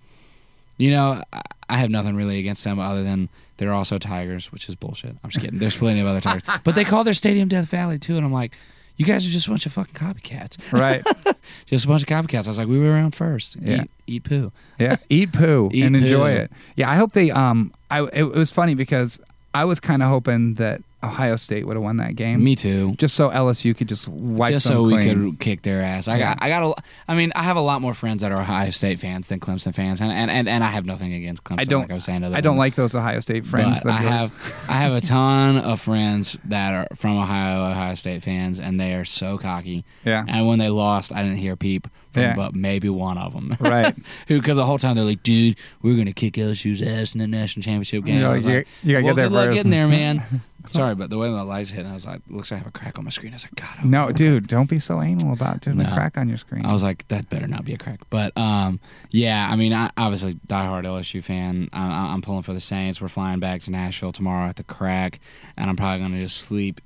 you 0.76 0.90
know, 0.90 1.22
I, 1.32 1.40
I 1.68 1.78
have 1.78 1.90
nothing 1.90 2.16
really 2.16 2.38
against 2.38 2.64
them 2.64 2.78
other 2.78 3.02
than 3.02 3.28
they're 3.56 3.72
also 3.72 3.98
Tigers, 3.98 4.52
which 4.52 4.68
is 4.68 4.74
bullshit. 4.74 5.16
I'm 5.22 5.30
just 5.30 5.44
kidding. 5.44 5.58
There's 5.58 5.76
plenty 5.76 6.00
of 6.00 6.06
other 6.06 6.20
Tigers, 6.20 6.42
but 6.64 6.74
they 6.74 6.84
call 6.84 7.04
their 7.04 7.14
stadium 7.14 7.48
Death 7.48 7.68
Valley 7.68 7.98
too, 7.98 8.16
and 8.16 8.24
I'm 8.24 8.32
like. 8.32 8.52
You 8.96 9.04
guys 9.04 9.26
are 9.26 9.30
just 9.30 9.48
a 9.48 9.50
bunch 9.50 9.66
of 9.66 9.72
fucking 9.72 9.94
copycats. 9.94 10.72
right. 10.72 11.04
Just 11.66 11.84
a 11.84 11.88
bunch 11.88 12.02
of 12.02 12.08
copycats. 12.08 12.46
I 12.46 12.50
was 12.50 12.58
like, 12.58 12.68
we 12.68 12.78
were 12.78 12.92
around 12.92 13.12
first. 13.12 13.56
Yeah. 13.56 13.82
Eat, 13.82 13.90
eat 14.06 14.22
poo. 14.22 14.52
Yeah, 14.78 14.98
eat 15.08 15.32
poo 15.32 15.68
Eat 15.72 15.82
and 15.82 15.96
enjoy 15.96 16.30
it. 16.30 16.52
Yeah, 16.76 16.88
I 16.88 16.94
hope 16.94 17.10
they. 17.10 17.32
Um, 17.32 17.74
I 17.90 18.04
it, 18.04 18.22
it 18.22 18.34
was 18.36 18.52
funny 18.52 18.76
because 18.76 19.20
I 19.52 19.64
was 19.64 19.80
kind 19.80 20.00
of 20.00 20.10
hoping 20.10 20.54
that 20.54 20.80
Ohio 21.04 21.36
State 21.36 21.66
would 21.66 21.76
have 21.76 21.82
won 21.82 21.96
that 21.98 22.16
game, 22.16 22.42
Me 22.42 22.56
too. 22.56 22.94
just 22.98 23.14
so 23.14 23.30
LSU 23.30 23.76
could 23.76 23.88
just 23.88 24.08
wipe 24.08 24.52
just 24.52 24.66
so 24.66 24.82
we 24.82 25.02
could 25.02 25.38
kick 25.40 25.62
their 25.62 25.82
ass. 25.82 26.08
I 26.08 26.16
Yeah. 26.18 26.34
got, 26.34 26.42
I 26.42 26.48
got 26.48 26.62
a, 26.78 26.82
I 27.08 27.14
mean, 27.14 27.32
I 27.34 27.42
have 27.42 27.56
a 27.56 27.60
lot 27.60 27.80
more 27.80 27.94
friends 27.94 28.22
that 28.22 28.32
are 28.32 28.40
Ohio 28.40 28.70
State 28.70 28.98
fans 29.00 29.28
than 29.28 29.40
Clemson 29.40 29.74
fans, 29.74 30.00
and 30.00 30.10
and, 30.12 30.30
and, 30.30 30.48
and 30.48 30.62
I 30.64 30.68
have 30.68 30.86
nothing 30.86 31.12
against 31.12 31.44
Clemson. 31.44 31.60
I 31.60 31.64
don't. 31.64 31.82
like 31.82 31.90
I 31.90 31.94
was 31.94 32.04
saying, 32.04 32.24
other 32.24 32.36
I 32.36 32.40
don't 32.40 32.56
like 32.56 32.74
those 32.74 32.94
Ohio 32.94 33.20
State 33.20 33.44
friends. 33.44 33.82
But 33.82 33.92
I 33.92 34.02
yours. 34.02 34.10
have, 34.30 34.64
I 34.68 34.72
have 34.78 34.92
a 34.92 35.00
ton 35.06 35.56
of 35.58 35.80
friends 35.80 36.38
that 36.44 36.72
are 36.74 36.86
from 36.96 37.16
Ohio, 37.18 37.70
Ohio 37.70 37.94
State 37.94 38.22
fans, 38.22 38.60
and 38.60 38.78
they 38.80 38.94
are 38.94 39.04
so 39.04 39.38
cocky. 39.38 39.84
Yeah. 40.04 40.24
And 40.26 40.46
when 40.46 40.58
they 40.58 40.68
lost, 40.70 41.12
I 41.12 41.22
didn't 41.22 41.38
hear 41.38 41.56
peep 41.56 41.88
from 42.14 42.22
Yeah. 42.22 42.34
but 42.34 42.54
maybe 42.54 42.88
one 42.88 43.18
of 43.18 43.32
them. 43.34 43.54
Right. 43.60 43.94
Who? 44.28 44.38
Because 44.40 44.56
the 44.56 44.64
whole 44.64 44.78
time 44.78 44.96
they're 44.96 45.04
like, 45.04 45.22
"Dude, 45.22 45.56
we're 45.82 45.96
gonna 45.96 46.12
kick 46.14 46.34
LSU's 46.34 46.80
ass 46.80 47.14
in 47.14 47.18
the 47.20 47.26
national 47.26 47.62
championship 47.62 48.04
game." 48.04 48.20
You're 48.20 48.30
I 48.30 48.36
like, 48.38 48.44
you- 48.44 48.64
you 48.82 48.92
gotta 48.94 49.02
get 49.02 49.04
well, 49.04 49.14
there 49.14 49.28
good 49.28 49.32
luck 49.34 49.52
getting 49.52 49.70
there, 49.70 49.86
man. 49.88 50.22
Sorry, 50.70 50.94
but 50.94 51.10
the 51.10 51.18
way 51.18 51.28
my 51.28 51.42
lights 51.42 51.68
hit, 51.70 51.84
I 51.84 51.92
was 51.92 52.06
like, 52.06 52.22
"Looks 52.30 52.50
like 52.50 52.56
I 52.56 52.64
have 52.64 52.68
a 52.68 52.70
crack 52.70 52.98
on 52.98 53.04
my 53.04 53.10
screen." 53.10 53.32
I 53.32 53.36
was 53.36 53.44
like, 53.44 53.54
"God." 53.56 53.68
I 53.80 53.84
No, 53.84 54.10
dude, 54.12 54.46
don't 54.46 54.70
be 54.70 54.78
so 54.78 55.02
anal 55.02 55.34
about 55.34 55.60
doing 55.60 55.76
the 55.76 55.84
No. 55.84 55.92
crack 55.92 56.16
on 56.16 56.26
your 56.26 56.38
screen. 56.38 56.64
I 56.64 56.72
was 56.72 56.82
like, 56.82 57.06
that 57.08 57.28
better 57.28 57.46
not 57.46 57.66
be 57.66 57.74
a 57.74 57.76
crack. 57.78 58.00
But 58.08 58.34
um, 58.38 58.80
yeah, 59.10 59.46
I 59.50 59.56
mean, 59.56 59.74
I 59.74 59.90
obviously 59.98 60.38
diehard 60.48 60.86
LSU 60.86 61.22
fan. 61.22 61.68
I, 61.74 62.12
I'm 62.14 62.22
pulling 62.22 62.44
for 62.44 62.54
the 62.54 62.62
Saints. 62.62 62.98
We're 62.98 63.08
flying 63.08 63.40
back 63.40 63.60
to 63.62 63.70
Nashville 63.70 64.12
tomorrow 64.12 64.48
at 64.48 64.56
the 64.56 64.64
crack, 64.64 65.20
and 65.58 65.68
I'm 65.68 65.76
probably 65.76 66.00
gonna 66.00 66.22
just 66.22 66.38
sleep 66.38 66.80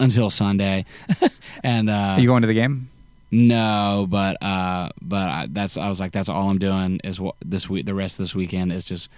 until 0.00 0.28
Sunday. 0.30 0.84
and 1.62 1.88
uh, 1.88 1.92
Are 2.16 2.20
you 2.20 2.26
going 2.26 2.40
to 2.42 2.48
the 2.48 2.54
game? 2.54 2.90
No, 3.30 4.06
but 4.08 4.42
uh, 4.42 4.90
but 5.00 5.28
I, 5.28 5.46
that's 5.50 5.76
I 5.76 5.88
was 5.88 6.00
like, 6.00 6.12
that's 6.12 6.28
all 6.28 6.48
I'm 6.50 6.58
doing 6.58 7.00
is 7.04 7.20
what 7.20 7.36
this 7.44 7.68
week. 7.68 7.86
The 7.86 7.94
rest 7.94 8.14
of 8.14 8.24
this 8.24 8.34
weekend 8.34 8.72
is 8.72 8.84
just 8.84 9.08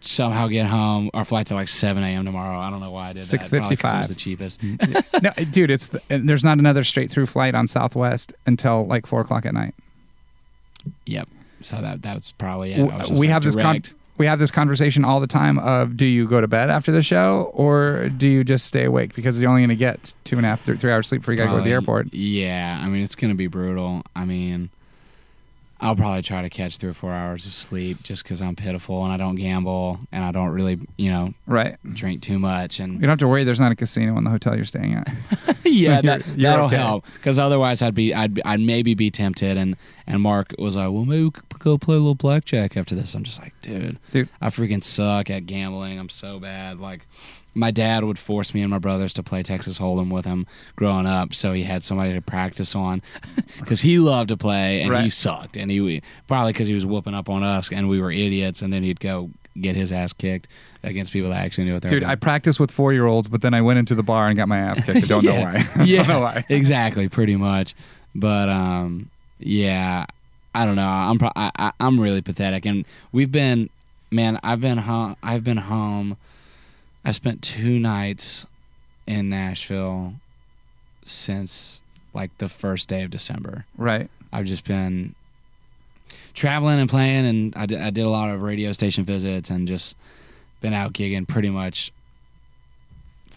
somehow 0.00 0.48
get 0.48 0.66
home. 0.66 1.10
Our 1.14 1.24
flight's 1.24 1.52
at 1.52 1.54
like 1.54 1.68
7 1.68 2.02
a.m. 2.02 2.24
tomorrow. 2.24 2.58
I 2.58 2.70
don't 2.70 2.80
know 2.80 2.90
why 2.90 3.10
I 3.10 3.12
did 3.12 3.22
that. 3.22 3.48
Probably 3.50 3.76
'cause 3.76 3.92
It 3.94 3.98
was 3.98 4.06
6:55. 4.06 4.08
the 4.08 4.14
cheapest. 4.14 4.62
no, 5.22 5.30
dude, 5.50 5.70
it's 5.70 5.88
the, 5.88 6.02
there's 6.08 6.42
not 6.44 6.58
another 6.58 6.82
straight 6.84 7.10
through 7.10 7.26
flight 7.26 7.54
on 7.54 7.68
Southwest 7.68 8.32
until 8.46 8.86
like 8.86 9.06
four 9.06 9.20
o'clock 9.20 9.46
at 9.46 9.54
night. 9.54 9.74
Yep. 11.06 11.28
so 11.60 11.80
that 11.80 12.02
that 12.02 12.14
was 12.16 12.32
probably 12.32 12.72
it. 12.72 12.80
I 12.80 12.96
was 12.98 13.08
just, 13.08 13.20
we 13.20 13.26
like, 13.28 13.32
have 13.34 13.42
this 13.44 13.54
con- 13.54 13.64
direct. 13.74 13.94
We 14.18 14.26
have 14.26 14.38
this 14.38 14.50
conversation 14.50 15.04
all 15.04 15.20
the 15.20 15.26
time 15.26 15.58
of 15.58 15.96
do 15.96 16.04
you 16.06 16.28
go 16.28 16.40
to 16.40 16.46
bed 16.48 16.70
after 16.70 16.92
the 16.92 17.02
show 17.02 17.50
or 17.54 18.08
do 18.10 18.28
you 18.28 18.44
just 18.44 18.66
stay 18.66 18.84
awake? 18.84 19.14
Because 19.14 19.40
you're 19.40 19.48
only 19.50 19.62
going 19.62 19.70
to 19.70 19.76
get 19.76 20.14
two 20.24 20.36
and 20.36 20.44
a 20.46 20.48
half 20.48 20.64
th- 20.64 20.78
three 20.78 20.92
hours 20.92 21.06
sleep 21.08 21.22
before 21.22 21.34
you 21.34 21.38
got 21.38 21.44
to 21.46 21.50
go 21.50 21.58
to 21.58 21.64
the 21.64 21.70
airport. 21.72 22.12
Yeah, 22.12 22.78
I 22.80 22.88
mean 22.88 23.02
it's 23.02 23.14
gonna 23.14 23.34
be 23.34 23.46
brutal. 23.46 24.02
I 24.14 24.24
mean, 24.24 24.70
I'll 25.80 25.96
probably 25.96 26.22
try 26.22 26.42
to 26.42 26.48
catch 26.48 26.76
three 26.76 26.90
or 26.90 26.94
four 26.94 27.10
hours 27.10 27.44
of 27.44 27.52
sleep 27.52 28.04
just 28.04 28.22
because 28.22 28.40
I'm 28.40 28.54
pitiful 28.54 29.02
and 29.02 29.12
I 29.12 29.16
don't 29.16 29.34
gamble 29.34 29.98
and 30.12 30.22
I 30.24 30.30
don't 30.30 30.50
really, 30.50 30.78
you 30.96 31.10
know, 31.10 31.34
right. 31.48 31.76
drink 31.92 32.22
too 32.22 32.38
much 32.38 32.78
And 32.78 32.94
you 32.94 33.00
don't 33.00 33.08
have 33.10 33.18
to 33.18 33.26
worry 33.26 33.42
there's 33.42 33.58
not 33.58 33.72
a 33.72 33.74
casino 33.74 34.16
in 34.16 34.22
the 34.22 34.30
hotel 34.30 34.54
you're 34.54 34.64
staying 34.64 34.94
at. 34.94 35.08
Yeah, 35.64 36.00
you're- 36.02 36.02
that, 36.02 36.22
that'll 36.36 36.66
okay. 36.66 36.76
help. 36.76 37.04
Because 37.14 37.38
otherwise 37.40 37.82
I'd 37.82 37.94
be 37.94 38.14
I'd 38.14 38.40
I'd 38.44 38.60
maybe 38.60 38.94
be 38.94 39.10
tempted 39.10 39.56
and 39.56 39.76
and 40.06 40.20
Mark 40.22 40.54
was 40.58 40.76
like, 40.76 40.90
well 40.92 41.04
maybe 41.04 41.30
go 41.62 41.78
play 41.78 41.96
a 41.96 41.98
little 41.98 42.14
blackjack 42.14 42.76
after 42.76 42.94
this. 42.94 43.14
I'm 43.14 43.22
just 43.24 43.40
like, 43.40 43.54
dude, 43.62 43.98
Dude. 44.10 44.28
I 44.40 44.48
freaking 44.48 44.82
suck 44.84 45.30
at 45.30 45.46
gambling. 45.46 45.98
I'm 45.98 46.08
so 46.08 46.38
bad. 46.38 46.80
Like. 46.80 47.06
My 47.54 47.70
dad 47.70 48.02
would 48.04 48.18
force 48.18 48.54
me 48.54 48.62
and 48.62 48.70
my 48.70 48.78
brothers 48.78 49.12
to 49.12 49.22
play 49.22 49.42
Texas 49.42 49.78
Hold'em 49.78 50.10
with 50.10 50.24
him 50.24 50.46
growing 50.74 51.04
up, 51.04 51.34
so 51.34 51.52
he 51.52 51.64
had 51.64 51.82
somebody 51.82 52.14
to 52.14 52.22
practice 52.22 52.74
on, 52.74 53.02
because 53.60 53.82
he 53.82 53.98
loved 53.98 54.28
to 54.30 54.38
play 54.38 54.80
and 54.80 54.96
he 55.04 55.10
sucked, 55.10 55.58
and 55.58 55.70
he 55.70 56.00
probably 56.26 56.54
because 56.54 56.66
he 56.66 56.72
was 56.72 56.86
whooping 56.86 57.12
up 57.12 57.28
on 57.28 57.42
us 57.42 57.70
and 57.70 57.90
we 57.90 58.00
were 58.00 58.10
idiots, 58.10 58.62
and 58.62 58.72
then 58.72 58.82
he'd 58.82 59.00
go 59.00 59.28
get 59.60 59.76
his 59.76 59.92
ass 59.92 60.14
kicked 60.14 60.48
against 60.82 61.12
people 61.12 61.28
that 61.28 61.44
actually 61.44 61.64
knew 61.64 61.74
what 61.74 61.82
they 61.82 61.88
were 61.88 61.90
doing. 61.90 62.00
dude 62.00 62.08
i 62.08 62.14
practiced 62.14 62.58
with 62.58 62.70
four 62.70 62.90
year 62.94 63.04
olds 63.04 63.28
but 63.28 63.42
then 63.42 63.52
i 63.52 63.60
went 63.60 63.78
into 63.78 63.94
the 63.94 64.02
bar 64.02 64.28
and 64.28 64.36
got 64.38 64.48
my 64.48 64.56
ass 64.56 64.80
kicked 64.80 64.96
i 64.96 65.00
don't 65.00 65.22
know 65.26 65.40
why 65.42 65.62
yeah, 65.84 65.98
don't 65.98 66.08
know 66.08 66.20
why 66.22 66.42
exactly, 66.48 67.06
pretty 67.10 67.36
much. 67.36 67.74
But 68.14 68.48
um, 68.48 69.10
yeah, 69.38 70.06
I 70.54 70.66
don't 70.66 70.76
know. 70.76 70.86
I'm 70.86 71.18
pro- 71.18 71.32
I, 71.34 71.50
I, 71.56 71.72
I'm 71.80 71.98
really 71.98 72.20
pathetic, 72.20 72.66
and 72.66 72.84
we've 73.10 73.32
been, 73.32 73.70
man. 74.10 74.38
I've 74.42 74.60
been 74.60 74.78
home. 74.78 75.16
I've 75.22 75.44
been 75.44 75.56
home. 75.58 76.16
I 77.04 77.12
spent 77.12 77.42
two 77.42 77.78
nights 77.78 78.46
in 79.06 79.28
Nashville 79.28 80.14
since 81.04 81.80
like 82.14 82.36
the 82.38 82.48
first 82.48 82.88
day 82.88 83.02
of 83.02 83.10
December. 83.10 83.64
right 83.76 84.08
I've 84.32 84.44
just 84.44 84.64
been 84.64 85.14
traveling 86.34 86.78
and 86.78 86.88
playing, 86.88 87.26
and 87.26 87.56
I 87.56 87.66
did, 87.66 87.80
I 87.80 87.90
did 87.90 88.02
a 88.02 88.08
lot 88.08 88.30
of 88.30 88.42
radio 88.42 88.72
station 88.72 89.04
visits 89.04 89.50
and 89.50 89.66
just 89.66 89.96
been 90.60 90.72
out 90.72 90.92
gigging 90.92 91.26
pretty 91.26 91.50
much 91.50 91.92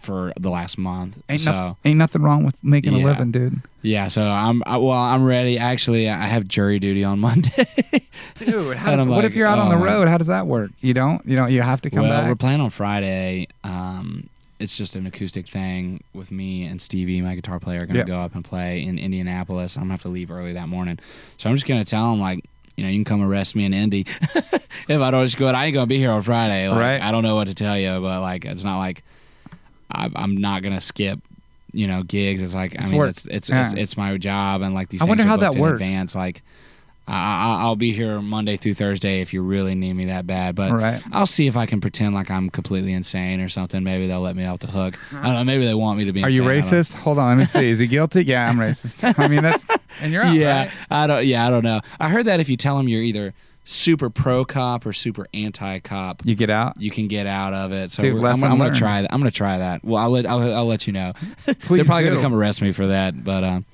for 0.05 0.31
the 0.39 0.49
last 0.49 0.77
month. 0.77 1.21
ain't, 1.29 1.41
so 1.41 1.51
noth- 1.51 1.77
ain't 1.83 1.97
nothing 1.97 2.21
wrong 2.21 2.43
with 2.45 2.55
making 2.63 2.93
a 2.93 2.99
Yeah. 2.99 3.05
living 3.05 3.31
dude 3.31 3.61
yeah, 3.81 4.07
so 4.07 4.23
I'm 4.23 4.63
I, 4.65 4.77
well. 4.77 4.93
I'm 4.97 5.23
ready. 5.23 5.59
Actually, 5.59 6.09
I 6.09 6.25
have 6.25 6.47
jury 6.47 6.79
duty 6.79 7.03
on 7.03 7.19
Monday. 7.19 7.67
dude 8.35 8.77
how 8.77 8.91
does, 8.95 9.05
what 9.05 9.17
like, 9.17 9.25
if 9.25 9.35
you're 9.35 9.45
out 9.45 9.59
on 9.59 9.67
oh, 9.67 9.77
the 9.77 9.83
road 9.83 10.07
how 10.07 10.17
does 10.17 10.25
that 10.27 10.47
work 10.47 10.71
you 10.81 10.93
don't 10.93 11.23
you 11.25 11.35
don't 11.35 11.51
you 11.51 11.61
have 11.61 11.81
to 11.81 11.89
come 11.91 12.01
well, 12.01 12.09
back 12.21 12.27
we're 12.27 12.35
playing 12.35 12.61
on 12.61 12.69
Friday. 12.71 13.47
Um, 13.63 14.29
it's 14.57 14.75
just 14.77 14.95
an 14.95 15.05
acoustic 15.05 15.47
thing 15.47 16.01
with 16.13 16.31
me 16.31 16.63
and 16.63 16.81
Stevie, 16.81 17.19
my 17.21 17.35
guitar 17.35 17.59
player, 17.59 17.81
are 17.81 17.85
gonna 17.85 17.99
Yeah. 17.99 18.05
go 18.05 18.19
up 18.21 18.33
and 18.35 18.43
play 18.43 18.81
in 18.83 18.97
Indianapolis. 18.97 19.75
I'm 19.75 19.83
gonna 19.83 19.93
have 19.93 20.01
to 20.03 20.07
leave 20.09 20.31
early 20.31 20.53
that 20.53 20.67
morning, 20.69 20.97
so 21.37 21.49
I'm 21.49 21.55
just 21.55 21.67
gonna 21.67 21.83
tell 21.85 22.11
him 22.13 22.19
like, 22.21 22.43
you 22.77 22.83
know, 22.83 22.89
you 22.89 22.97
can 22.97 23.05
come 23.05 23.21
arrest 23.21 23.55
me 23.55 23.65
in 23.65 23.73
Indy 23.73 24.05
if 24.87 24.99
I 25.01 25.11
don't 25.11 25.25
just 25.25 25.37
go. 25.37 25.47
I 25.47 25.65
ain't 25.65 25.73
gonna 25.73 25.87
be 25.87 25.97
here 25.97 26.11
on 26.11 26.21
Friday. 26.21 26.67
Like, 26.69 26.79
Right. 26.79 27.01
I 27.01 27.11
don't 27.11 27.23
know 27.23 27.35
what 27.35 27.47
to 27.49 27.53
tell 27.53 27.77
you, 27.77 27.91
but 27.91 28.21
like, 28.21 28.45
it's 28.45 28.63
not 28.63 28.79
like 28.79 29.03
I, 29.95 30.09
I'm 30.15 30.37
not 30.37 30.63
gonna 30.63 30.81
skip. 30.81 31.19
You 31.73 31.87
know, 31.87 32.03
gigs. 32.03 32.41
It's 32.41 32.55
like 32.55 32.73
It's 32.75 32.85
I 32.85 32.89
mean, 32.89 32.97
work. 32.99 33.09
it's 33.09 33.25
it's, 33.27 33.49
Yeah. 33.49 33.65
it's 33.65 33.73
it's 33.73 33.97
my 33.97 34.17
job, 34.17 34.61
and 34.61 34.73
like 34.73 34.89
these. 34.89 35.01
I 35.01 35.05
wonder 35.05 35.23
how 35.23 35.37
that 35.37 35.55
works. 35.55 35.81
Advance, 35.81 36.15
like. 36.15 36.41
I, 37.07 37.13
I, 37.13 37.61
I'll 37.61 37.75
be 37.75 37.91
here 37.91 38.19
Monday 38.19 38.57
through 38.57 38.73
Thursday 38.73 39.21
if 39.21 39.31
you 39.31 39.43
really 39.43 39.75
need 39.75 39.93
me 39.93 40.05
that 40.05 40.25
bad, 40.25 40.55
but 40.55 40.71
right 40.71 41.03
I'll 41.11 41.27
see 41.27 41.45
if 41.45 41.55
I 41.55 41.67
can 41.67 41.79
pretend 41.79 42.15
like 42.15 42.31
I'm 42.31 42.49
completely 42.49 42.93
insane 42.93 43.41
or 43.41 43.47
something. 43.47 43.83
Maybe 43.83 44.07
they'll 44.07 44.21
let 44.21 44.35
me 44.35 44.43
off 44.43 44.57
the 44.57 44.65
hook. 44.71 44.97
I 45.13 45.21
don't 45.27 45.35
know. 45.35 45.43
Maybe 45.43 45.65
they 45.67 45.75
want 45.75 45.99
me 45.99 46.05
to 46.05 46.11
be. 46.11 46.23
Are 46.23 46.31
you 46.31 46.49
insane. 46.49 46.71
Don't- 46.71 46.79
racist? 46.81 46.93
Hold 46.95 47.19
on, 47.19 47.27
let 47.27 47.35
me 47.37 47.45
see. 47.45 47.69
Is 47.69 47.77
he 47.77 47.85
guilty? 47.85 48.23
Yeah, 48.23 48.49
I'm 48.49 48.57
racist. 48.57 49.19
I 49.19 49.27
mean, 49.27 49.43
that's 49.43 49.63
and 50.01 50.11
you're 50.11 50.23
out, 50.23 50.33
yeah, 50.35 50.61
right? 50.61 50.71
I 50.89 51.05
don't. 51.05 51.25
Yeah, 51.27 51.45
I 51.45 51.51
don't 51.51 51.63
know. 51.63 51.79
I 51.99 52.09
heard 52.09 52.25
that 52.25 52.39
if 52.39 52.49
you 52.49 52.57
tell 52.57 52.75
them 52.75 52.87
you're 52.87 53.03
either 53.03 53.35
super 53.67 54.09
pro 54.09 54.45
cop 54.45 54.85
or 54.85 54.93
super 54.93 55.27
anti 55.33 55.79
cop, 55.79 56.21
You 56.23 56.35
get 56.35 56.49
out. 56.49 56.79
you 56.79 56.91
can 56.91 57.07
get 57.07 57.27
out 57.27 57.53
of 57.53 57.73
it. 57.73 57.91
So 57.91 58.03
Dude, 58.03 58.23
I'm, 58.23 58.43
I'm 58.43 58.57
gonna 58.57 58.73
try 58.73 59.01
that. 59.01 59.13
I'm 59.13 59.19
gonna 59.19 59.31
try 59.31 59.57
that. 59.57 59.83
Well, 59.83 60.01
I'll 60.01 60.09
let 60.11 60.25
I'll, 60.25 60.39
I'll 60.55 60.67
let 60.67 60.87
you 60.87 60.93
know. 60.93 61.13
They're 61.45 61.55
probably 61.83 62.03
do. 62.03 62.09
gonna 62.11 62.21
come 62.21 62.33
arrest 62.35 62.61
me 62.61 62.71
for 62.71 62.87
that, 62.87 63.23
but 63.23 63.43
um, 63.43 63.65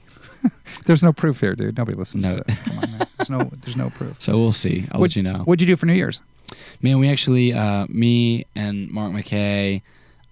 There's 0.86 1.04
no 1.04 1.14
proof 1.14 1.40
here, 1.40 1.54
dude. 1.56 1.78
Nobody 1.78 1.96
listens 1.98 2.26
No. 2.26 2.38
to 2.38 2.44
this. 2.44 2.64
Come 2.64 2.80
on, 2.80 2.92
man. 2.92 3.08
There's 3.18 3.30
no. 3.30 3.52
There's 3.62 3.78
no 3.78 3.90
proof. 3.92 4.16
so 4.20 4.38
we'll 4.38 4.52
see. 4.52 4.88
I'll 4.92 5.00
What- 5.00 5.10
let 5.12 5.16
you 5.16 5.24
know. 5.24 5.40
What'd 5.40 5.62
you 5.62 5.68
do 5.68 5.76
for 5.76 5.86
New 5.86 5.94
Year's? 5.94 6.22
Man, 6.82 7.00
we 7.00 7.08
actually, 7.10 7.54
uh, 7.54 7.86
me 7.90 8.46
and 8.56 8.90
Mark 8.92 9.14
McKay, 9.14 9.82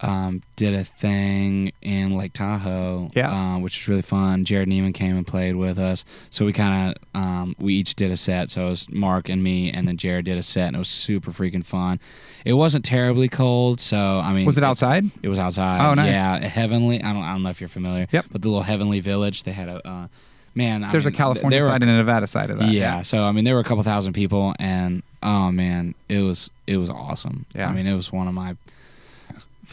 um, 0.02 0.42
did 0.56 0.74
a 0.74 0.84
thing 0.84 1.72
in 1.82 2.16
Lake 2.18 2.34
Tahoe, 2.34 3.12
Yeah. 3.16 3.32
uh, 3.32 3.60
which 3.60 3.78
was 3.80 3.88
really 3.88 4.02
fun. 4.02 4.46
Jerrod 4.46 4.68
Niemann 4.68 4.94
came 4.94 5.18
and 5.18 5.26
played 5.28 5.56
with 5.56 5.78
us, 5.78 6.06
so 6.30 6.46
we 6.46 6.54
kind 6.54 6.96
of 6.98 7.20
um, 7.22 7.56
we 7.60 7.74
each 7.76 7.96
did 7.96 8.10
a 8.12 8.18
set. 8.18 8.50
So 8.50 8.68
it 8.68 8.70
was 8.70 8.90
Mark 8.90 9.28
and 9.30 9.44
me, 9.44 9.72
and 9.72 9.88
then 9.88 9.98
Jerrod 9.98 10.24
did 10.26 10.38
a 10.38 10.44
set, 10.44 10.68
and 10.68 10.76
it 10.76 10.80
was 10.80 10.90
super 10.90 11.32
freaking 11.32 11.66
fun. 11.66 12.00
It 12.46 12.54
wasn't 12.54 12.86
terribly 12.86 13.28
cold, 13.28 13.80
so 13.82 13.98
I 13.98 14.32
mean, 14.34 14.46
Was 14.46 14.58
it 14.58 14.64
outside? 14.64 15.06
It 15.22 15.28
was 15.30 15.40
outside. 15.40 15.86
Oh, 15.86 15.94
nice. 15.94 16.12
Yeah, 16.14 16.40
Heavenly. 16.48 17.04
I 17.04 17.12
don't. 17.14 17.24
I 17.24 17.34
don't 17.34 17.44
know 17.44 17.50
if 17.50 17.60
you're 17.60 17.68
familiar. 17.68 18.08
Yep. 18.12 18.26
But 18.32 18.42
the 18.42 18.48
little 18.48 18.64
Heavenly 18.64 19.02
Village, 19.02 19.44
they 19.44 19.52
had 19.52 19.68
a 19.68 19.86
uh, 19.88 20.08
man. 20.56 20.84
I 20.86 20.92
There's 20.94 21.06
mean, 21.06 21.14
a 21.14 21.18
California 21.18 21.60
were- 21.60 21.66
side 21.68 21.82
and 21.82 21.92
a 21.92 21.98
Nevada 21.98 22.26
side 22.28 22.50
of 22.50 22.60
that. 22.60 22.70
yeah, 22.72 23.02
so 23.02 23.24
I 23.26 23.32
mean, 23.34 23.44
there 23.44 23.56
were 23.56 23.60
a 23.62 23.66
couple 23.66 23.84
thousand 23.84 24.14
people, 24.14 24.56
and 24.60 25.04
oh 25.22 25.52
man, 25.52 25.94
it 26.08 26.22
was 26.22 26.50
it 26.66 26.78
was 26.78 26.90
awesome. 26.90 27.46
Yeah. 27.54 27.68
I 27.68 27.74
mean, 27.74 27.86
it 27.86 27.94
was 27.96 28.12
one 28.14 28.28
of 28.30 28.34
my 28.34 28.56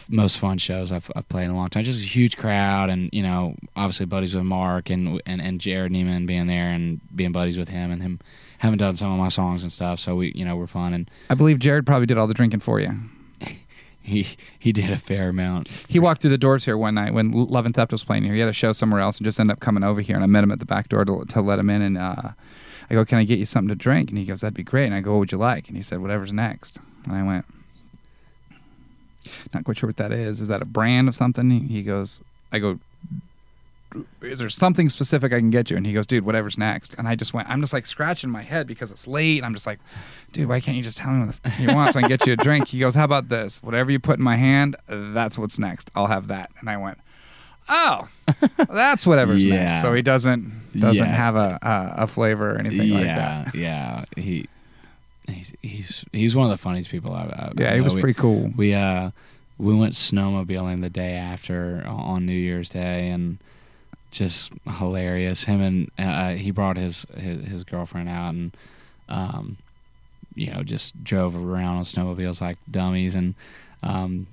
most 0.08 0.38
fun 0.38 0.58
shows 0.58 0.92
I've, 0.92 1.10
I've 1.14 1.28
played 1.28 1.44
in 1.44 1.50
a 1.50 1.56
long 1.56 1.68
time. 1.68 1.84
Just 1.84 2.02
a 2.02 2.06
huge 2.06 2.36
crowd, 2.36 2.90
and 2.90 3.10
you 3.12 3.22
know, 3.22 3.54
obviously 3.74 4.06
buddies 4.06 4.34
with 4.34 4.44
Mark 4.44 4.90
and 4.90 5.20
and 5.26 5.40
and 5.40 5.60
Jerrod 5.60 5.90
Niemann 5.90 6.26
being 6.26 6.46
there 6.46 6.70
and 6.70 7.00
being 7.14 7.32
buddies 7.32 7.58
with 7.58 7.68
him 7.68 7.90
and 7.90 8.02
him 8.02 8.20
having 8.58 8.78
done 8.78 8.96
some 8.96 9.12
of 9.12 9.18
my 9.18 9.28
songs 9.28 9.62
and 9.62 9.72
stuff. 9.72 10.00
So 10.00 10.16
we, 10.16 10.32
you 10.34 10.44
know, 10.44 10.56
we're 10.56 10.66
fun, 10.66 10.94
and 10.94 11.10
I 11.30 11.34
believe 11.34 11.58
Jerrod 11.58 11.86
probably 11.86 12.06
did 12.06 12.18
all 12.18 12.26
the 12.26 12.34
drinking 12.34 12.60
for 12.60 12.80
you. 12.80 12.92
he 14.00 14.26
he 14.58 14.72
did 14.72 14.90
a 14.90 14.96
fair 14.96 15.28
amount. 15.28 15.68
He 15.88 15.98
walked 15.98 16.22
through 16.22 16.30
the 16.30 16.38
doors 16.38 16.64
here 16.64 16.76
one 16.76 16.94
night 16.94 17.12
when 17.12 17.32
Love 17.32 17.66
and 17.66 17.74
Theft 17.74 17.92
was 17.92 18.04
playing 18.04 18.24
here. 18.24 18.32
He 18.32 18.40
had 18.40 18.48
a 18.48 18.54
show 18.54 18.72
somewhere 18.72 19.00
else 19.00 19.18
and 19.18 19.24
just 19.24 19.40
ended 19.40 19.54
up 19.54 19.60
coming 19.60 19.84
over 19.84 20.00
here. 20.00 20.14
And 20.14 20.24
I 20.24 20.28
met 20.28 20.44
him 20.44 20.52
at 20.52 20.58
the 20.58 20.64
back 20.64 20.88
door 20.88 21.04
to, 21.04 21.24
to 21.24 21.40
let 21.40 21.58
him 21.58 21.70
in. 21.70 21.82
And 21.82 21.98
uh, 21.98 22.30
I 22.88 22.94
go, 22.94 23.04
"Can 23.04 23.18
I 23.18 23.24
get 23.24 23.38
you 23.38 23.46
something 23.46 23.68
to 23.68 23.74
drink?" 23.74 24.10
And 24.10 24.18
he 24.18 24.24
goes, 24.24 24.40
"That'd 24.40 24.54
be 24.54 24.62
great." 24.62 24.86
And 24.86 24.94
I 24.94 25.00
go, 25.00 25.12
"What 25.12 25.20
would 25.20 25.32
you 25.32 25.38
like?" 25.38 25.68
And 25.68 25.76
he 25.76 25.82
said, 25.82 26.00
"Whatever's 26.00 26.32
next." 26.32 26.78
And 27.04 27.14
I 27.14 27.22
went, 27.22 27.46
"Not 29.54 29.64
quite 29.64 29.78
sure 29.78 29.88
what 29.88 29.96
that 29.96 30.12
is. 30.12 30.40
Is 30.40 30.48
that 30.48 30.62
a 30.62 30.66
brand 30.66 31.08
of 31.08 31.14
something?" 31.14 31.50
He- 31.68 31.82
goes, 31.82 32.20
"I 32.52 32.58
go." 32.58 32.78
Is 34.20 34.40
there 34.40 34.48
something 34.50 34.90
specific 34.90 35.32
I 35.32 35.38
can 35.38 35.48
get 35.48 35.70
you? 35.70 35.76
And 35.76 35.86
he 35.86 35.92
goes, 35.94 36.06
dude, 36.06 36.24
whatever's 36.24 36.58
next. 36.58 36.94
And 36.98 37.08
I 37.08 37.14
just 37.14 37.32
went, 37.32 37.48
I'm 37.48 37.60
just 37.62 37.72
like 37.72 37.86
scratching 37.86 38.28
my 38.28 38.42
head 38.42 38.66
because 38.66 38.90
it's 38.90 39.06
late. 39.06 39.42
I'm 39.42 39.54
just 39.54 39.66
like, 39.66 39.78
dude, 40.32 40.48
why 40.50 40.60
can't 40.60 40.76
you 40.76 40.82
just 40.82 40.98
tell 40.98 41.12
me 41.12 41.24
what 41.26 41.42
the 41.42 41.48
f- 41.48 41.60
you 41.60 41.68
want 41.74 41.92
so 41.94 42.00
I 42.00 42.02
can 42.02 42.08
get 42.10 42.26
you 42.26 42.34
a 42.34 42.36
drink? 42.36 42.68
He 42.68 42.78
goes, 42.78 42.94
how 42.94 43.04
about 43.04 43.30
this? 43.30 43.62
Whatever 43.62 43.90
you 43.90 43.98
put 43.98 44.18
in 44.18 44.24
my 44.24 44.36
hand, 44.36 44.76
that's 44.88 45.38
what's 45.38 45.58
next. 45.58 45.90
I'll 45.94 46.08
have 46.08 46.26
that. 46.28 46.50
And 46.60 46.68
I 46.68 46.76
went, 46.76 46.98
oh, 47.70 48.08
that's 48.68 49.06
whatever's 49.06 49.44
Yeah. 49.46 49.54
next. 49.66 49.80
So 49.80 49.94
he 49.94 50.02
doesn't 50.02 50.52
doesn't 50.78 51.06
Yeah. 51.06 51.12
have 51.14 51.36
a, 51.36 51.58
a 51.62 52.02
a 52.02 52.06
flavor 52.06 52.54
or 52.54 52.58
anything 52.58 52.90
like 52.90 53.04
yeah, 53.04 53.44
that. 53.44 53.54
yeah. 53.54 54.04
He 54.16 54.46
he's 55.28 55.54
he's 55.62 56.04
he's 56.12 56.36
one 56.36 56.46
of 56.46 56.50
the 56.50 56.56
funniest 56.62 56.90
people 56.90 57.12
I've. 57.14 57.30
I've 57.30 57.52
Yeah, 57.58 57.74
he 57.74 57.80
was 57.80 57.94
We- 57.94 58.00
pretty 58.00 58.18
cool. 58.20 58.52
We 58.56 58.74
uh 58.74 59.10
we 59.58 59.74
went 59.74 59.94
snowmobiling 59.94 60.80
the 60.82 60.90
day 60.90 61.14
after 61.14 61.82
on 61.86 62.26
New 62.26 62.32
Year's 62.36 62.68
Day 62.68 63.08
and 63.08 63.38
just 64.10 64.52
hilarious. 64.78 65.44
Him 65.44 65.60
and 65.60 65.90
uh, 65.98 66.30
he 66.34 66.50
brought 66.50 66.76
his, 66.76 67.06
his 67.16 67.44
his 67.46 67.64
girlfriend 67.64 68.08
out 68.08 68.34
and 68.34 68.56
um 69.08 69.56
you 70.34 70.52
know 70.52 70.62
just 70.62 71.02
drove 71.04 71.34
around 71.36 71.76
on 71.78 71.84
snowmobiles 71.84 72.40
like 72.40 72.58
dummies 72.70 73.14
and 73.14 73.34
um 73.82 74.26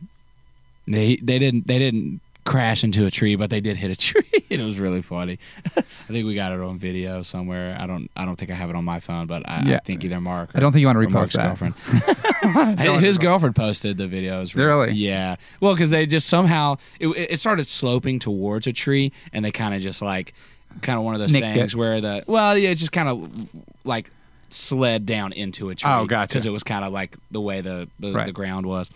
they 0.87 1.15
they 1.17 1.39
didn't 1.39 1.67
they 1.67 1.79
didn't 1.79 2.19
crash 2.43 2.83
into 2.83 3.05
a 3.05 3.11
tree 3.11 3.35
but 3.35 3.49
they 3.49 3.61
did 3.61 3.77
hit 3.77 3.89
a 3.91 3.95
tree 4.07 4.23
and 4.49 4.61
it 4.61 4.65
was 4.65 4.79
really 4.79 5.01
funny 5.01 5.39
i 5.77 5.81
think 6.07 6.25
we 6.25 6.35
got 6.35 6.51
it 6.51 6.59
on 6.59 6.77
video 6.77 7.21
somewhere 7.21 7.77
i 7.79 7.87
don't 7.87 8.09
i 8.15 8.25
don't 8.25 8.35
think 8.35 8.51
i 8.51 8.53
have 8.53 8.69
it 8.69 8.75
on 8.75 8.83
my 8.83 8.99
phone 8.99 9.27
but 9.27 9.47
i, 9.47 9.75
I 9.75 9.79
think 9.85 10.03
either 10.03 10.19
mark 10.19 10.51
I 10.53 10.59
don't 10.59 10.71
think 10.71 10.81
you 10.81 10.87
want 10.87 10.99
to 10.99 11.07
repost 11.07 11.33
that. 11.33 11.47
girlfriend 11.47 11.75
his 13.03 13.17
girlfriend 13.17 13.55
posted 13.55 13.97
the 13.97 14.07
videos. 14.07 14.55
Really? 14.55 14.93
Yeah. 14.93 15.35
Well, 15.59 15.73
because 15.73 15.89
they 15.89 16.05
just 16.05 16.27
somehow 16.27 16.77
it, 16.99 17.07
it 17.07 17.39
started 17.39 17.67
sloping 17.67 18.19
towards 18.19 18.67
a 18.67 18.73
tree, 18.73 19.11
and 19.31 19.43
they 19.43 19.51
kind 19.51 19.73
of 19.73 19.81
just 19.81 20.01
like 20.01 20.33
kind 20.81 20.97
of 20.97 21.05
one 21.05 21.13
of 21.13 21.19
those 21.19 21.33
Nicked 21.33 21.45
things 21.45 21.73
it. 21.73 21.77
where 21.77 22.01
the 22.01 22.23
well, 22.27 22.57
yeah, 22.57 22.69
it 22.69 22.75
just 22.75 22.91
kind 22.91 23.09
of 23.09 23.47
like 23.83 24.09
slid 24.49 25.05
down 25.05 25.33
into 25.33 25.69
a 25.69 25.71
oh, 25.71 25.75
tree. 25.75 25.91
Oh, 25.91 26.05
gotcha. 26.05 26.29
Because 26.29 26.45
it 26.45 26.51
was 26.51 26.63
kind 26.63 26.83
of 26.85 26.91
like 26.93 27.17
the 27.31 27.41
way 27.41 27.61
the 27.61 27.87
the, 27.99 28.13
Right. 28.13 28.25
the 28.25 28.33
ground 28.33 28.65
was. 28.65 28.89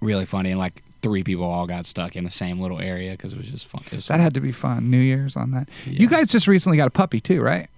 Really 0.00 0.26
funny, 0.26 0.50
and 0.50 0.58
like 0.58 0.82
three 1.02 1.22
people 1.24 1.44
all 1.44 1.66
got 1.66 1.86
stuck 1.86 2.16
in 2.16 2.24
the 2.24 2.30
same 2.30 2.58
little 2.60 2.80
area 2.80 3.12
because 3.12 3.32
it 3.32 3.38
was 3.38 3.48
just 3.48 3.66
fun. 3.66 3.82
Was 3.92 4.06
That 4.06 4.14
fun. 4.14 4.20
had 4.20 4.34
to 4.34 4.40
be 4.40 4.52
fun. 4.52 4.90
New 4.90 4.98
Year's 4.98 5.36
on 5.36 5.50
that. 5.52 5.68
Yeah. 5.86 6.00
You 6.00 6.08
guys 6.08 6.28
just 6.30 6.46
recently 6.46 6.76
got 6.76 6.88
a 6.88 6.90
puppy 6.90 7.20
too, 7.20 7.40
right? 7.40 7.68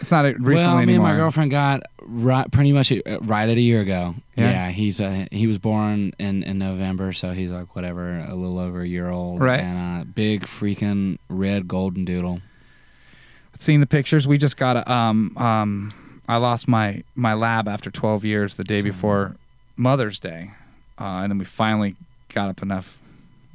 It's 0.00 0.12
not 0.12 0.24
a 0.26 0.28
recently 0.34 0.54
well, 0.76 0.86
me 0.86 0.94
and 0.94 1.02
my 1.02 1.16
girlfriend 1.16 1.50
got 1.50 1.82
right, 2.02 2.48
pretty 2.52 2.72
much 2.72 2.92
uh, 2.92 3.18
right 3.22 3.48
at 3.48 3.56
a 3.56 3.60
year 3.60 3.80
ago. 3.80 4.14
Yeah. 4.36 4.50
Yeah, 4.50 4.68
he's 4.70 5.00
uh, 5.00 5.26
he 5.32 5.48
was 5.48 5.58
born 5.58 6.12
in, 6.20 6.44
in 6.44 6.56
November, 6.58 7.12
so 7.12 7.32
he's 7.32 7.50
like 7.50 7.74
whatever, 7.74 8.20
a 8.20 8.34
little 8.36 8.60
over 8.60 8.82
a 8.82 8.86
year 8.86 9.08
old. 9.10 9.40
Right. 9.40 9.58
And 9.58 10.02
uh, 10.02 10.04
big 10.04 10.42
freaking 10.44 11.18
red 11.28 11.66
golden 11.66 12.04
doodle. 12.04 12.42
I've 13.52 13.60
seen 13.62 13.80
the 13.80 13.86
pictures, 13.88 14.26
we 14.28 14.38
just 14.38 14.56
got 14.56 14.76
a. 14.76 14.90
Um, 14.92 15.36
um, 15.36 15.90
I 16.28 16.36
lost 16.36 16.68
my 16.68 17.02
my 17.16 17.34
lab 17.34 17.66
after 17.66 17.90
12 17.90 18.24
years 18.24 18.54
the 18.54 18.62
day 18.62 18.82
before 18.82 19.34
Mother's 19.76 20.20
Day, 20.20 20.52
uh, 20.98 21.14
and 21.18 21.30
then 21.32 21.38
we 21.38 21.44
finally 21.44 21.96
got 22.28 22.48
up 22.48 22.62
enough, 22.62 22.98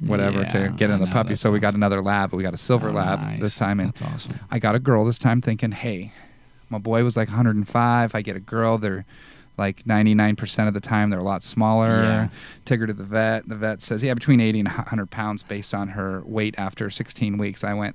whatever, 0.00 0.44
to 0.44 0.68
get 0.76 0.90
in 0.90 1.00
the 1.00 1.06
know, 1.06 1.12
puppy. 1.12 1.34
So 1.36 1.50
we 1.50 1.58
got 1.60 1.74
another 1.74 2.00
lab. 2.02 2.32
We 2.32 2.42
got 2.42 2.54
a 2.54 2.58
silver 2.58 2.90
Oh, 2.90 2.92
lab 2.92 3.20
nice. 3.20 3.40
this 3.40 3.54
time, 3.56 3.80
and 3.80 3.88
That's 3.90 4.02
awesome. 4.02 4.38
I 4.50 4.58
got 4.58 4.74
a 4.74 4.78
girl 4.78 5.04
this 5.04 5.18
time, 5.18 5.40
thinking, 5.40 5.72
hey, 5.72 6.12
my 6.70 6.78
boy 6.78 7.04
was 7.04 7.16
like 7.16 7.28
105. 7.28 8.14
I 8.14 8.22
get 8.22 8.36
a 8.36 8.40
girl. 8.40 8.78
They're 8.78 9.04
like 9.56 9.84
99% 9.84 10.66
of 10.68 10.74
the 10.74 10.80
time 10.80 11.10
they're 11.10 11.18
a 11.20 11.24
lot 11.24 11.42
smaller. 11.44 12.02
Yeah. 12.02 12.28
Took 12.64 12.80
her 12.80 12.86
to 12.88 12.92
the 12.92 13.04
vet. 13.04 13.48
The 13.48 13.54
vet 13.54 13.82
says, 13.82 14.02
yeah, 14.02 14.14
between 14.14 14.40
80 14.40 14.60
and 14.60 14.68
100 14.68 15.10
pounds 15.10 15.42
based 15.42 15.72
on 15.74 15.88
her 15.88 16.22
weight 16.24 16.54
after 16.58 16.90
16 16.90 17.38
weeks. 17.38 17.62
I 17.62 17.74
went, 17.74 17.94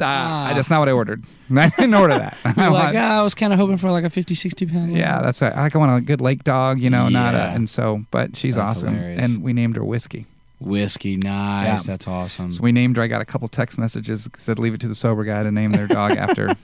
ah, 0.00 0.50
Ah. 0.50 0.54
that's 0.54 0.70
not 0.70 0.78
what 0.78 0.88
I 0.88 0.92
ordered. 0.92 1.24
I 1.56 1.68
didn't 1.70 1.94
order 1.94 2.16
that. 2.18 2.36
I 2.44 2.68
like, 2.68 2.70
want- 2.70 2.96
"Ah, 2.96 3.18
I 3.18 3.22
was 3.22 3.34
kind 3.34 3.52
of 3.52 3.58
hoping 3.58 3.76
for 3.76 3.90
like 3.90 4.04
a 4.04 4.10
50, 4.10 4.34
60 4.34 4.66
pound. 4.66 4.96
yeah, 4.96 5.20
that's 5.20 5.42
right. 5.42 5.52
I 5.52 5.62
like 5.62 5.74
I 5.74 5.78
want 5.78 5.98
a 6.02 6.04
good 6.04 6.20
lake 6.20 6.44
dog, 6.44 6.80
you 6.80 6.90
know, 6.90 7.08
not 7.08 7.34
a, 7.34 7.38
and 7.48 7.68
so, 7.68 8.04
but 8.10 8.36
she's 8.36 8.54
That's 8.54 8.78
awesome. 8.78 8.94
hilarious. 8.94 9.34
And 9.34 9.42
we 9.42 9.52
named 9.52 9.74
her 9.76 9.84
Whiskey. 9.84 10.26
whiskey. 10.60 11.16
Nice. 11.16 11.86
Yeah. 11.86 11.92
That's 11.92 12.06
awesome. 12.06 12.50
So 12.52 12.62
we 12.62 12.70
named 12.72 12.96
her. 12.98 13.02
I 13.02 13.06
got 13.08 13.20
a 13.20 13.24
couple 13.24 13.48
text 13.48 13.78
messages 13.78 14.28
said, 14.36 14.58
leave 14.60 14.74
it 14.74 14.80
to 14.82 14.88
the 14.88 14.94
sober 14.94 15.24
guy 15.24 15.42
to 15.42 15.50
name 15.50 15.72
their 15.72 15.86
dog 15.88 16.12
after 16.12 16.54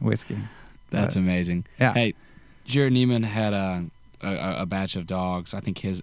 Whiskey. 0.00 0.38
That's 0.90 1.14
But- 1.14 1.20
amazing. 1.20 1.64
Yeah. 1.80 1.92
Hey, 1.94 2.14
Jerrod 2.66 2.92
Niemann 2.92 3.22
had 3.24 3.52
a, 3.52 3.84
a 4.22 4.62
a 4.62 4.66
batch 4.66 4.96
of 4.96 5.06
dogs. 5.06 5.52
I 5.54 5.60
think 5.60 5.78
his 5.78 6.02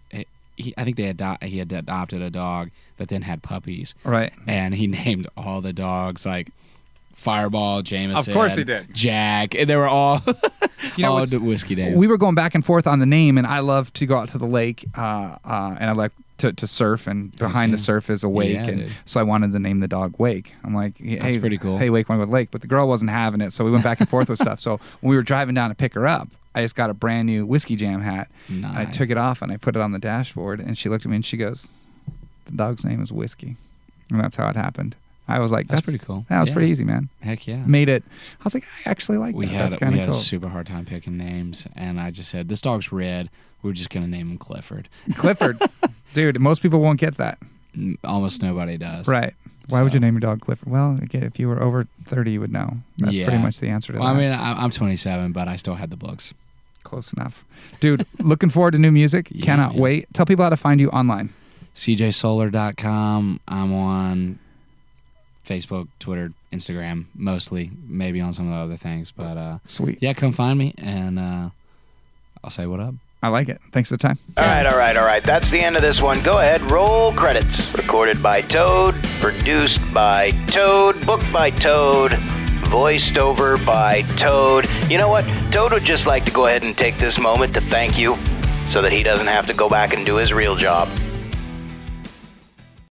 he, 0.56 0.74
I 0.78 0.84
think 0.84 0.98
they 0.98 1.08
ado- 1.08 1.38
he 1.41 1.60
had 1.60 1.72
adopted 1.72 2.22
a 2.22 2.30
dog 2.30 2.69
that 2.98 3.08
then 3.10 3.22
had 3.22 3.41
puppies, 3.41 3.95
Right. 4.04 4.34
and 4.48 4.76
he 4.76 4.88
named 5.06 5.28
all 5.38 5.62
the 5.62 5.72
dogs 5.74 6.26
like 6.26 6.50
Fireball, 7.13 7.82
Jameson. 7.82 8.32
Of 8.32 8.36
course 8.36 8.56
he 8.56 8.63
did. 8.63 8.93
Jack, 8.93 9.54
and 9.56 9.69
they 9.69 9.76
were 9.76 9.88
all 9.88 10.22
You 10.95 11.04
know, 11.04 11.17
all 11.17 11.26
whiskey 11.26 11.76
names. 11.76 11.98
We 11.98 12.08
were 12.08 12.17
going 12.17 12.36
back 12.36 12.56
and 12.56 12.65
forth 12.65 12.88
on 12.88 13.00
the 13.00 13.06
name, 13.06 13.38
and 13.38 13.45
I 13.45 13.60
love 13.60 13.91
to 13.93 14.06
go 14.06 14.17
out 14.17 14.30
to 14.30 14.38
the 14.38 14.45
lake, 14.48 14.86
uh, 14.98 15.36
uh, 15.43 15.76
and 15.80 15.89
I 15.89 15.93
like 15.93 16.13
to, 16.38 16.54
to 16.54 16.67
surf, 16.67 17.08
and 17.08 17.36
behind 17.36 17.74
the 17.74 17.78
surf 17.78 18.10
is 18.10 18.24
a 18.24 18.30
wake, 18.30 18.54
Yeah, 18.54 18.63
and 18.65 18.78
dude. 18.84 18.91
so 19.04 19.19
I 19.19 19.24
wanted 19.24 19.52
to 19.52 19.60
name 19.60 19.80
the 19.80 19.89
dog 19.89 20.15
Wake. 20.17 20.54
I'm 20.63 20.74
like, 20.74 20.98
hey, 20.98 21.17
That's 21.17 21.36
pretty 21.36 21.58
cool. 21.58 21.78
Hey, 21.78 21.89
Wake, 21.89 22.08
want 22.08 22.19
to 22.19 22.22
go 22.22 22.26
to 22.28 22.30
the 22.32 22.34
lake? 22.34 22.50
But 22.52 22.62
the 22.62 22.67
girl 22.67 22.88
wasn't 22.88 23.12
having 23.12 23.41
it, 23.41 23.52
so 23.52 23.65
we 23.65 23.72
went 23.72 23.84
back 23.84 24.00
and 24.00 24.08
forth 24.08 24.30
with 24.30 24.39
stuff. 24.39 24.62
So 24.62 24.80
when 25.02 25.10
we 25.10 25.15
were 25.17 25.22
driving 25.22 25.54
down 25.56 25.67
to 25.69 25.76
pick 25.76 25.93
her 25.95 26.08
up, 26.08 26.30
I 26.55 26.62
just 26.62 26.75
got 26.75 26.89
a 26.89 26.93
brand 26.93 27.27
new 27.27 27.45
whiskey 27.45 27.75
jam 27.75 28.01
hat, 28.01 28.27
and 28.47 28.65
I 28.65 28.85
took 28.85 29.09
it 29.09 29.17
off 29.17 29.41
and 29.41 29.51
I 29.51 29.57
put 29.57 29.75
it 29.75 29.81
on 29.81 29.91
the 29.91 29.99
dashboard, 29.99 30.59
and 30.59 30.77
she 30.77 30.89
looked 30.89 31.05
at 31.05 31.09
me 31.09 31.15
and 31.17 31.25
she 31.25 31.38
goes, 31.38 31.71
"The 32.45 32.53
dog's 32.53 32.83
name 32.83 33.01
is 33.01 33.12
Whiskey," 33.12 33.55
and 34.09 34.19
that's 34.19 34.35
how 34.35 34.47
it 34.49 34.55
happened. 34.55 34.95
I 35.27 35.38
was 35.38 35.51
like, 35.51 35.67
That's 35.67 35.81
"That's, 35.81 35.89
pretty 35.97 36.03
cool. 36.03 36.25
That 36.27 36.39
was 36.39 36.49
Yeah. 36.49 36.55
pretty 36.55 36.71
easy, 36.71 36.83
man." 36.83 37.09
Heck 37.21 37.47
yeah. 37.47 37.63
Made 37.65 37.88
it. 37.88 38.03
I 38.39 38.43
was 38.43 38.55
like, 38.55 38.65
I 38.85 38.89
actually 38.89 39.19
like 39.19 39.35
we 39.35 39.45
that. 39.45 39.51
had 39.51 39.62
that's 39.65 39.73
we 39.75 39.79
kind 39.79 39.93
of 39.93 39.99
had 39.99 40.09
cool. 40.09 40.17
a 40.17 40.21
super 40.21 40.47
hard 40.49 40.65
time 40.65 40.85
picking 40.85 41.17
names, 41.17 41.67
and 41.75 41.99
I 41.99 42.09
just 42.09 42.31
said 42.31 42.49
this 42.49 42.62
dog's 42.62 42.91
red. 42.91 43.29
We're 43.62 43.73
just 43.73 43.91
gonna 43.91 44.07
name 44.07 44.31
him 44.31 44.38
Clifford. 44.39 44.89
Clifford, 45.15 45.62
dude. 46.15 46.39
Most 46.39 46.63
people 46.63 46.79
won't 46.79 46.99
get 46.99 47.17
that. 47.17 47.38
Almost 48.03 48.41
nobody 48.41 48.77
does. 48.77 49.07
Right. 49.07 49.35
Why 49.69 49.82
would 49.82 49.93
you 49.93 49.99
name 49.99 50.13
your 50.15 50.19
dog 50.21 50.41
Clifford? 50.41 50.69
Well, 50.69 50.97
again, 51.01 51.23
if 51.23 51.39
you 51.39 51.47
were 51.47 51.62
over 51.62 51.88
30, 52.05 52.32
you 52.32 52.39
would 52.41 52.51
know. 52.51 52.77
That's 52.97 53.15
pretty 53.17 53.38
much 53.38 53.60
the 53.60 53.67
answer 53.69 53.93
to 53.93 53.99
that. 53.99 54.05
I 54.05 54.13
mean, 54.13 54.32
I, 54.32 54.63
I'm 54.63 54.71
27, 54.71 55.32
but 55.32 55.49
I 55.51 55.55
still 55.55 55.75
had 55.75 55.89
the 55.89 55.95
books. 55.97 56.34
Close 56.84 57.13
enough. 57.13 57.43
Dude, 57.79 58.05
looking 58.19 58.49
forward 58.49 58.71
to 58.71 58.79
new 58.79 58.91
music. 58.91 59.27
Yeah, 59.32 59.43
Cannot 59.45 59.73
man. 59.73 59.82
wait. 59.82 60.13
Tell 60.13 60.25
people 60.25 60.43
how 60.43 60.49
to 60.49 60.58
find 60.58 60.79
you 60.79 60.89
online. 60.89 61.34
CJSolar.com. 61.75 63.39
I'm 63.47 63.73
on 63.73 64.39
Facebook, 65.45 65.88
Twitter, 65.99 66.32
Instagram, 66.51 67.05
mostly. 67.13 67.71
Maybe 67.88 68.21
on 68.21 68.34
some 68.34 68.51
of 68.51 68.53
the 68.58 68.60
other 68.73 68.77
things, 68.77 69.12
but 69.12 69.38
uh, 69.38 69.60
Sweet. 69.65 69.99
yeah, 70.01 70.13
come 70.13 70.32
find 70.32 70.58
me, 70.58 70.73
and 70.77 71.19
uh, 71.19 71.49
I'll 72.43 72.49
say 72.49 72.65
what 72.65 72.79
up. 72.79 72.95
I 73.21 73.27
like 73.27 73.49
it. 73.49 73.60
Thanks 73.71 73.89
for 73.89 73.97
the 73.97 74.01
time. 74.01 74.17
All 74.38 74.45
right, 74.45 74.65
all 74.65 74.77
right, 74.77 74.95
all 74.95 75.05
right. 75.05 75.21
That's 75.21 75.51
the 75.51 75.60
end 75.60 75.75
of 75.75 75.82
this 75.82 76.01
one. 76.01 76.21
Go 76.23 76.39
ahead, 76.39 76.62
roll 76.71 77.12
credits. 77.13 77.75
Recorded 77.75 78.23
by 78.23 78.41
Toad, 78.41 78.95
produced 79.19 79.82
by 79.93 80.32
Toad, 80.47 81.05
booked 81.05 81.32
by 81.34 81.49
Toad, 81.51 82.13
voiced 82.69 83.17
over 83.17 83.58
by 83.58 84.03
Toad. 84.15 84.67
You 84.89 84.97
know 84.97 85.10
what? 85.10 85.25
Toad 85.51 85.73
would 85.73 85.84
just 85.84 86.08
like 86.08 86.23
to 86.25 86.32
go 86.32 86.47
ahead 86.47 86.63
and 86.63 86.77
take 86.77 86.97
this 86.97 87.19
moment 87.19 87.53
to 87.55 87.62
thank 87.62 87.97
you 87.97 88.17
so 88.69 88.82
that 88.82 88.93
he 88.93 89.03
doesn't 89.03 89.27
have 89.27 89.47
to 89.47 89.53
go 89.53 89.67
back 89.67 89.93
and 89.93 90.05
do 90.05 90.15
his 90.15 90.32
real 90.32 90.55
job. 90.55 90.88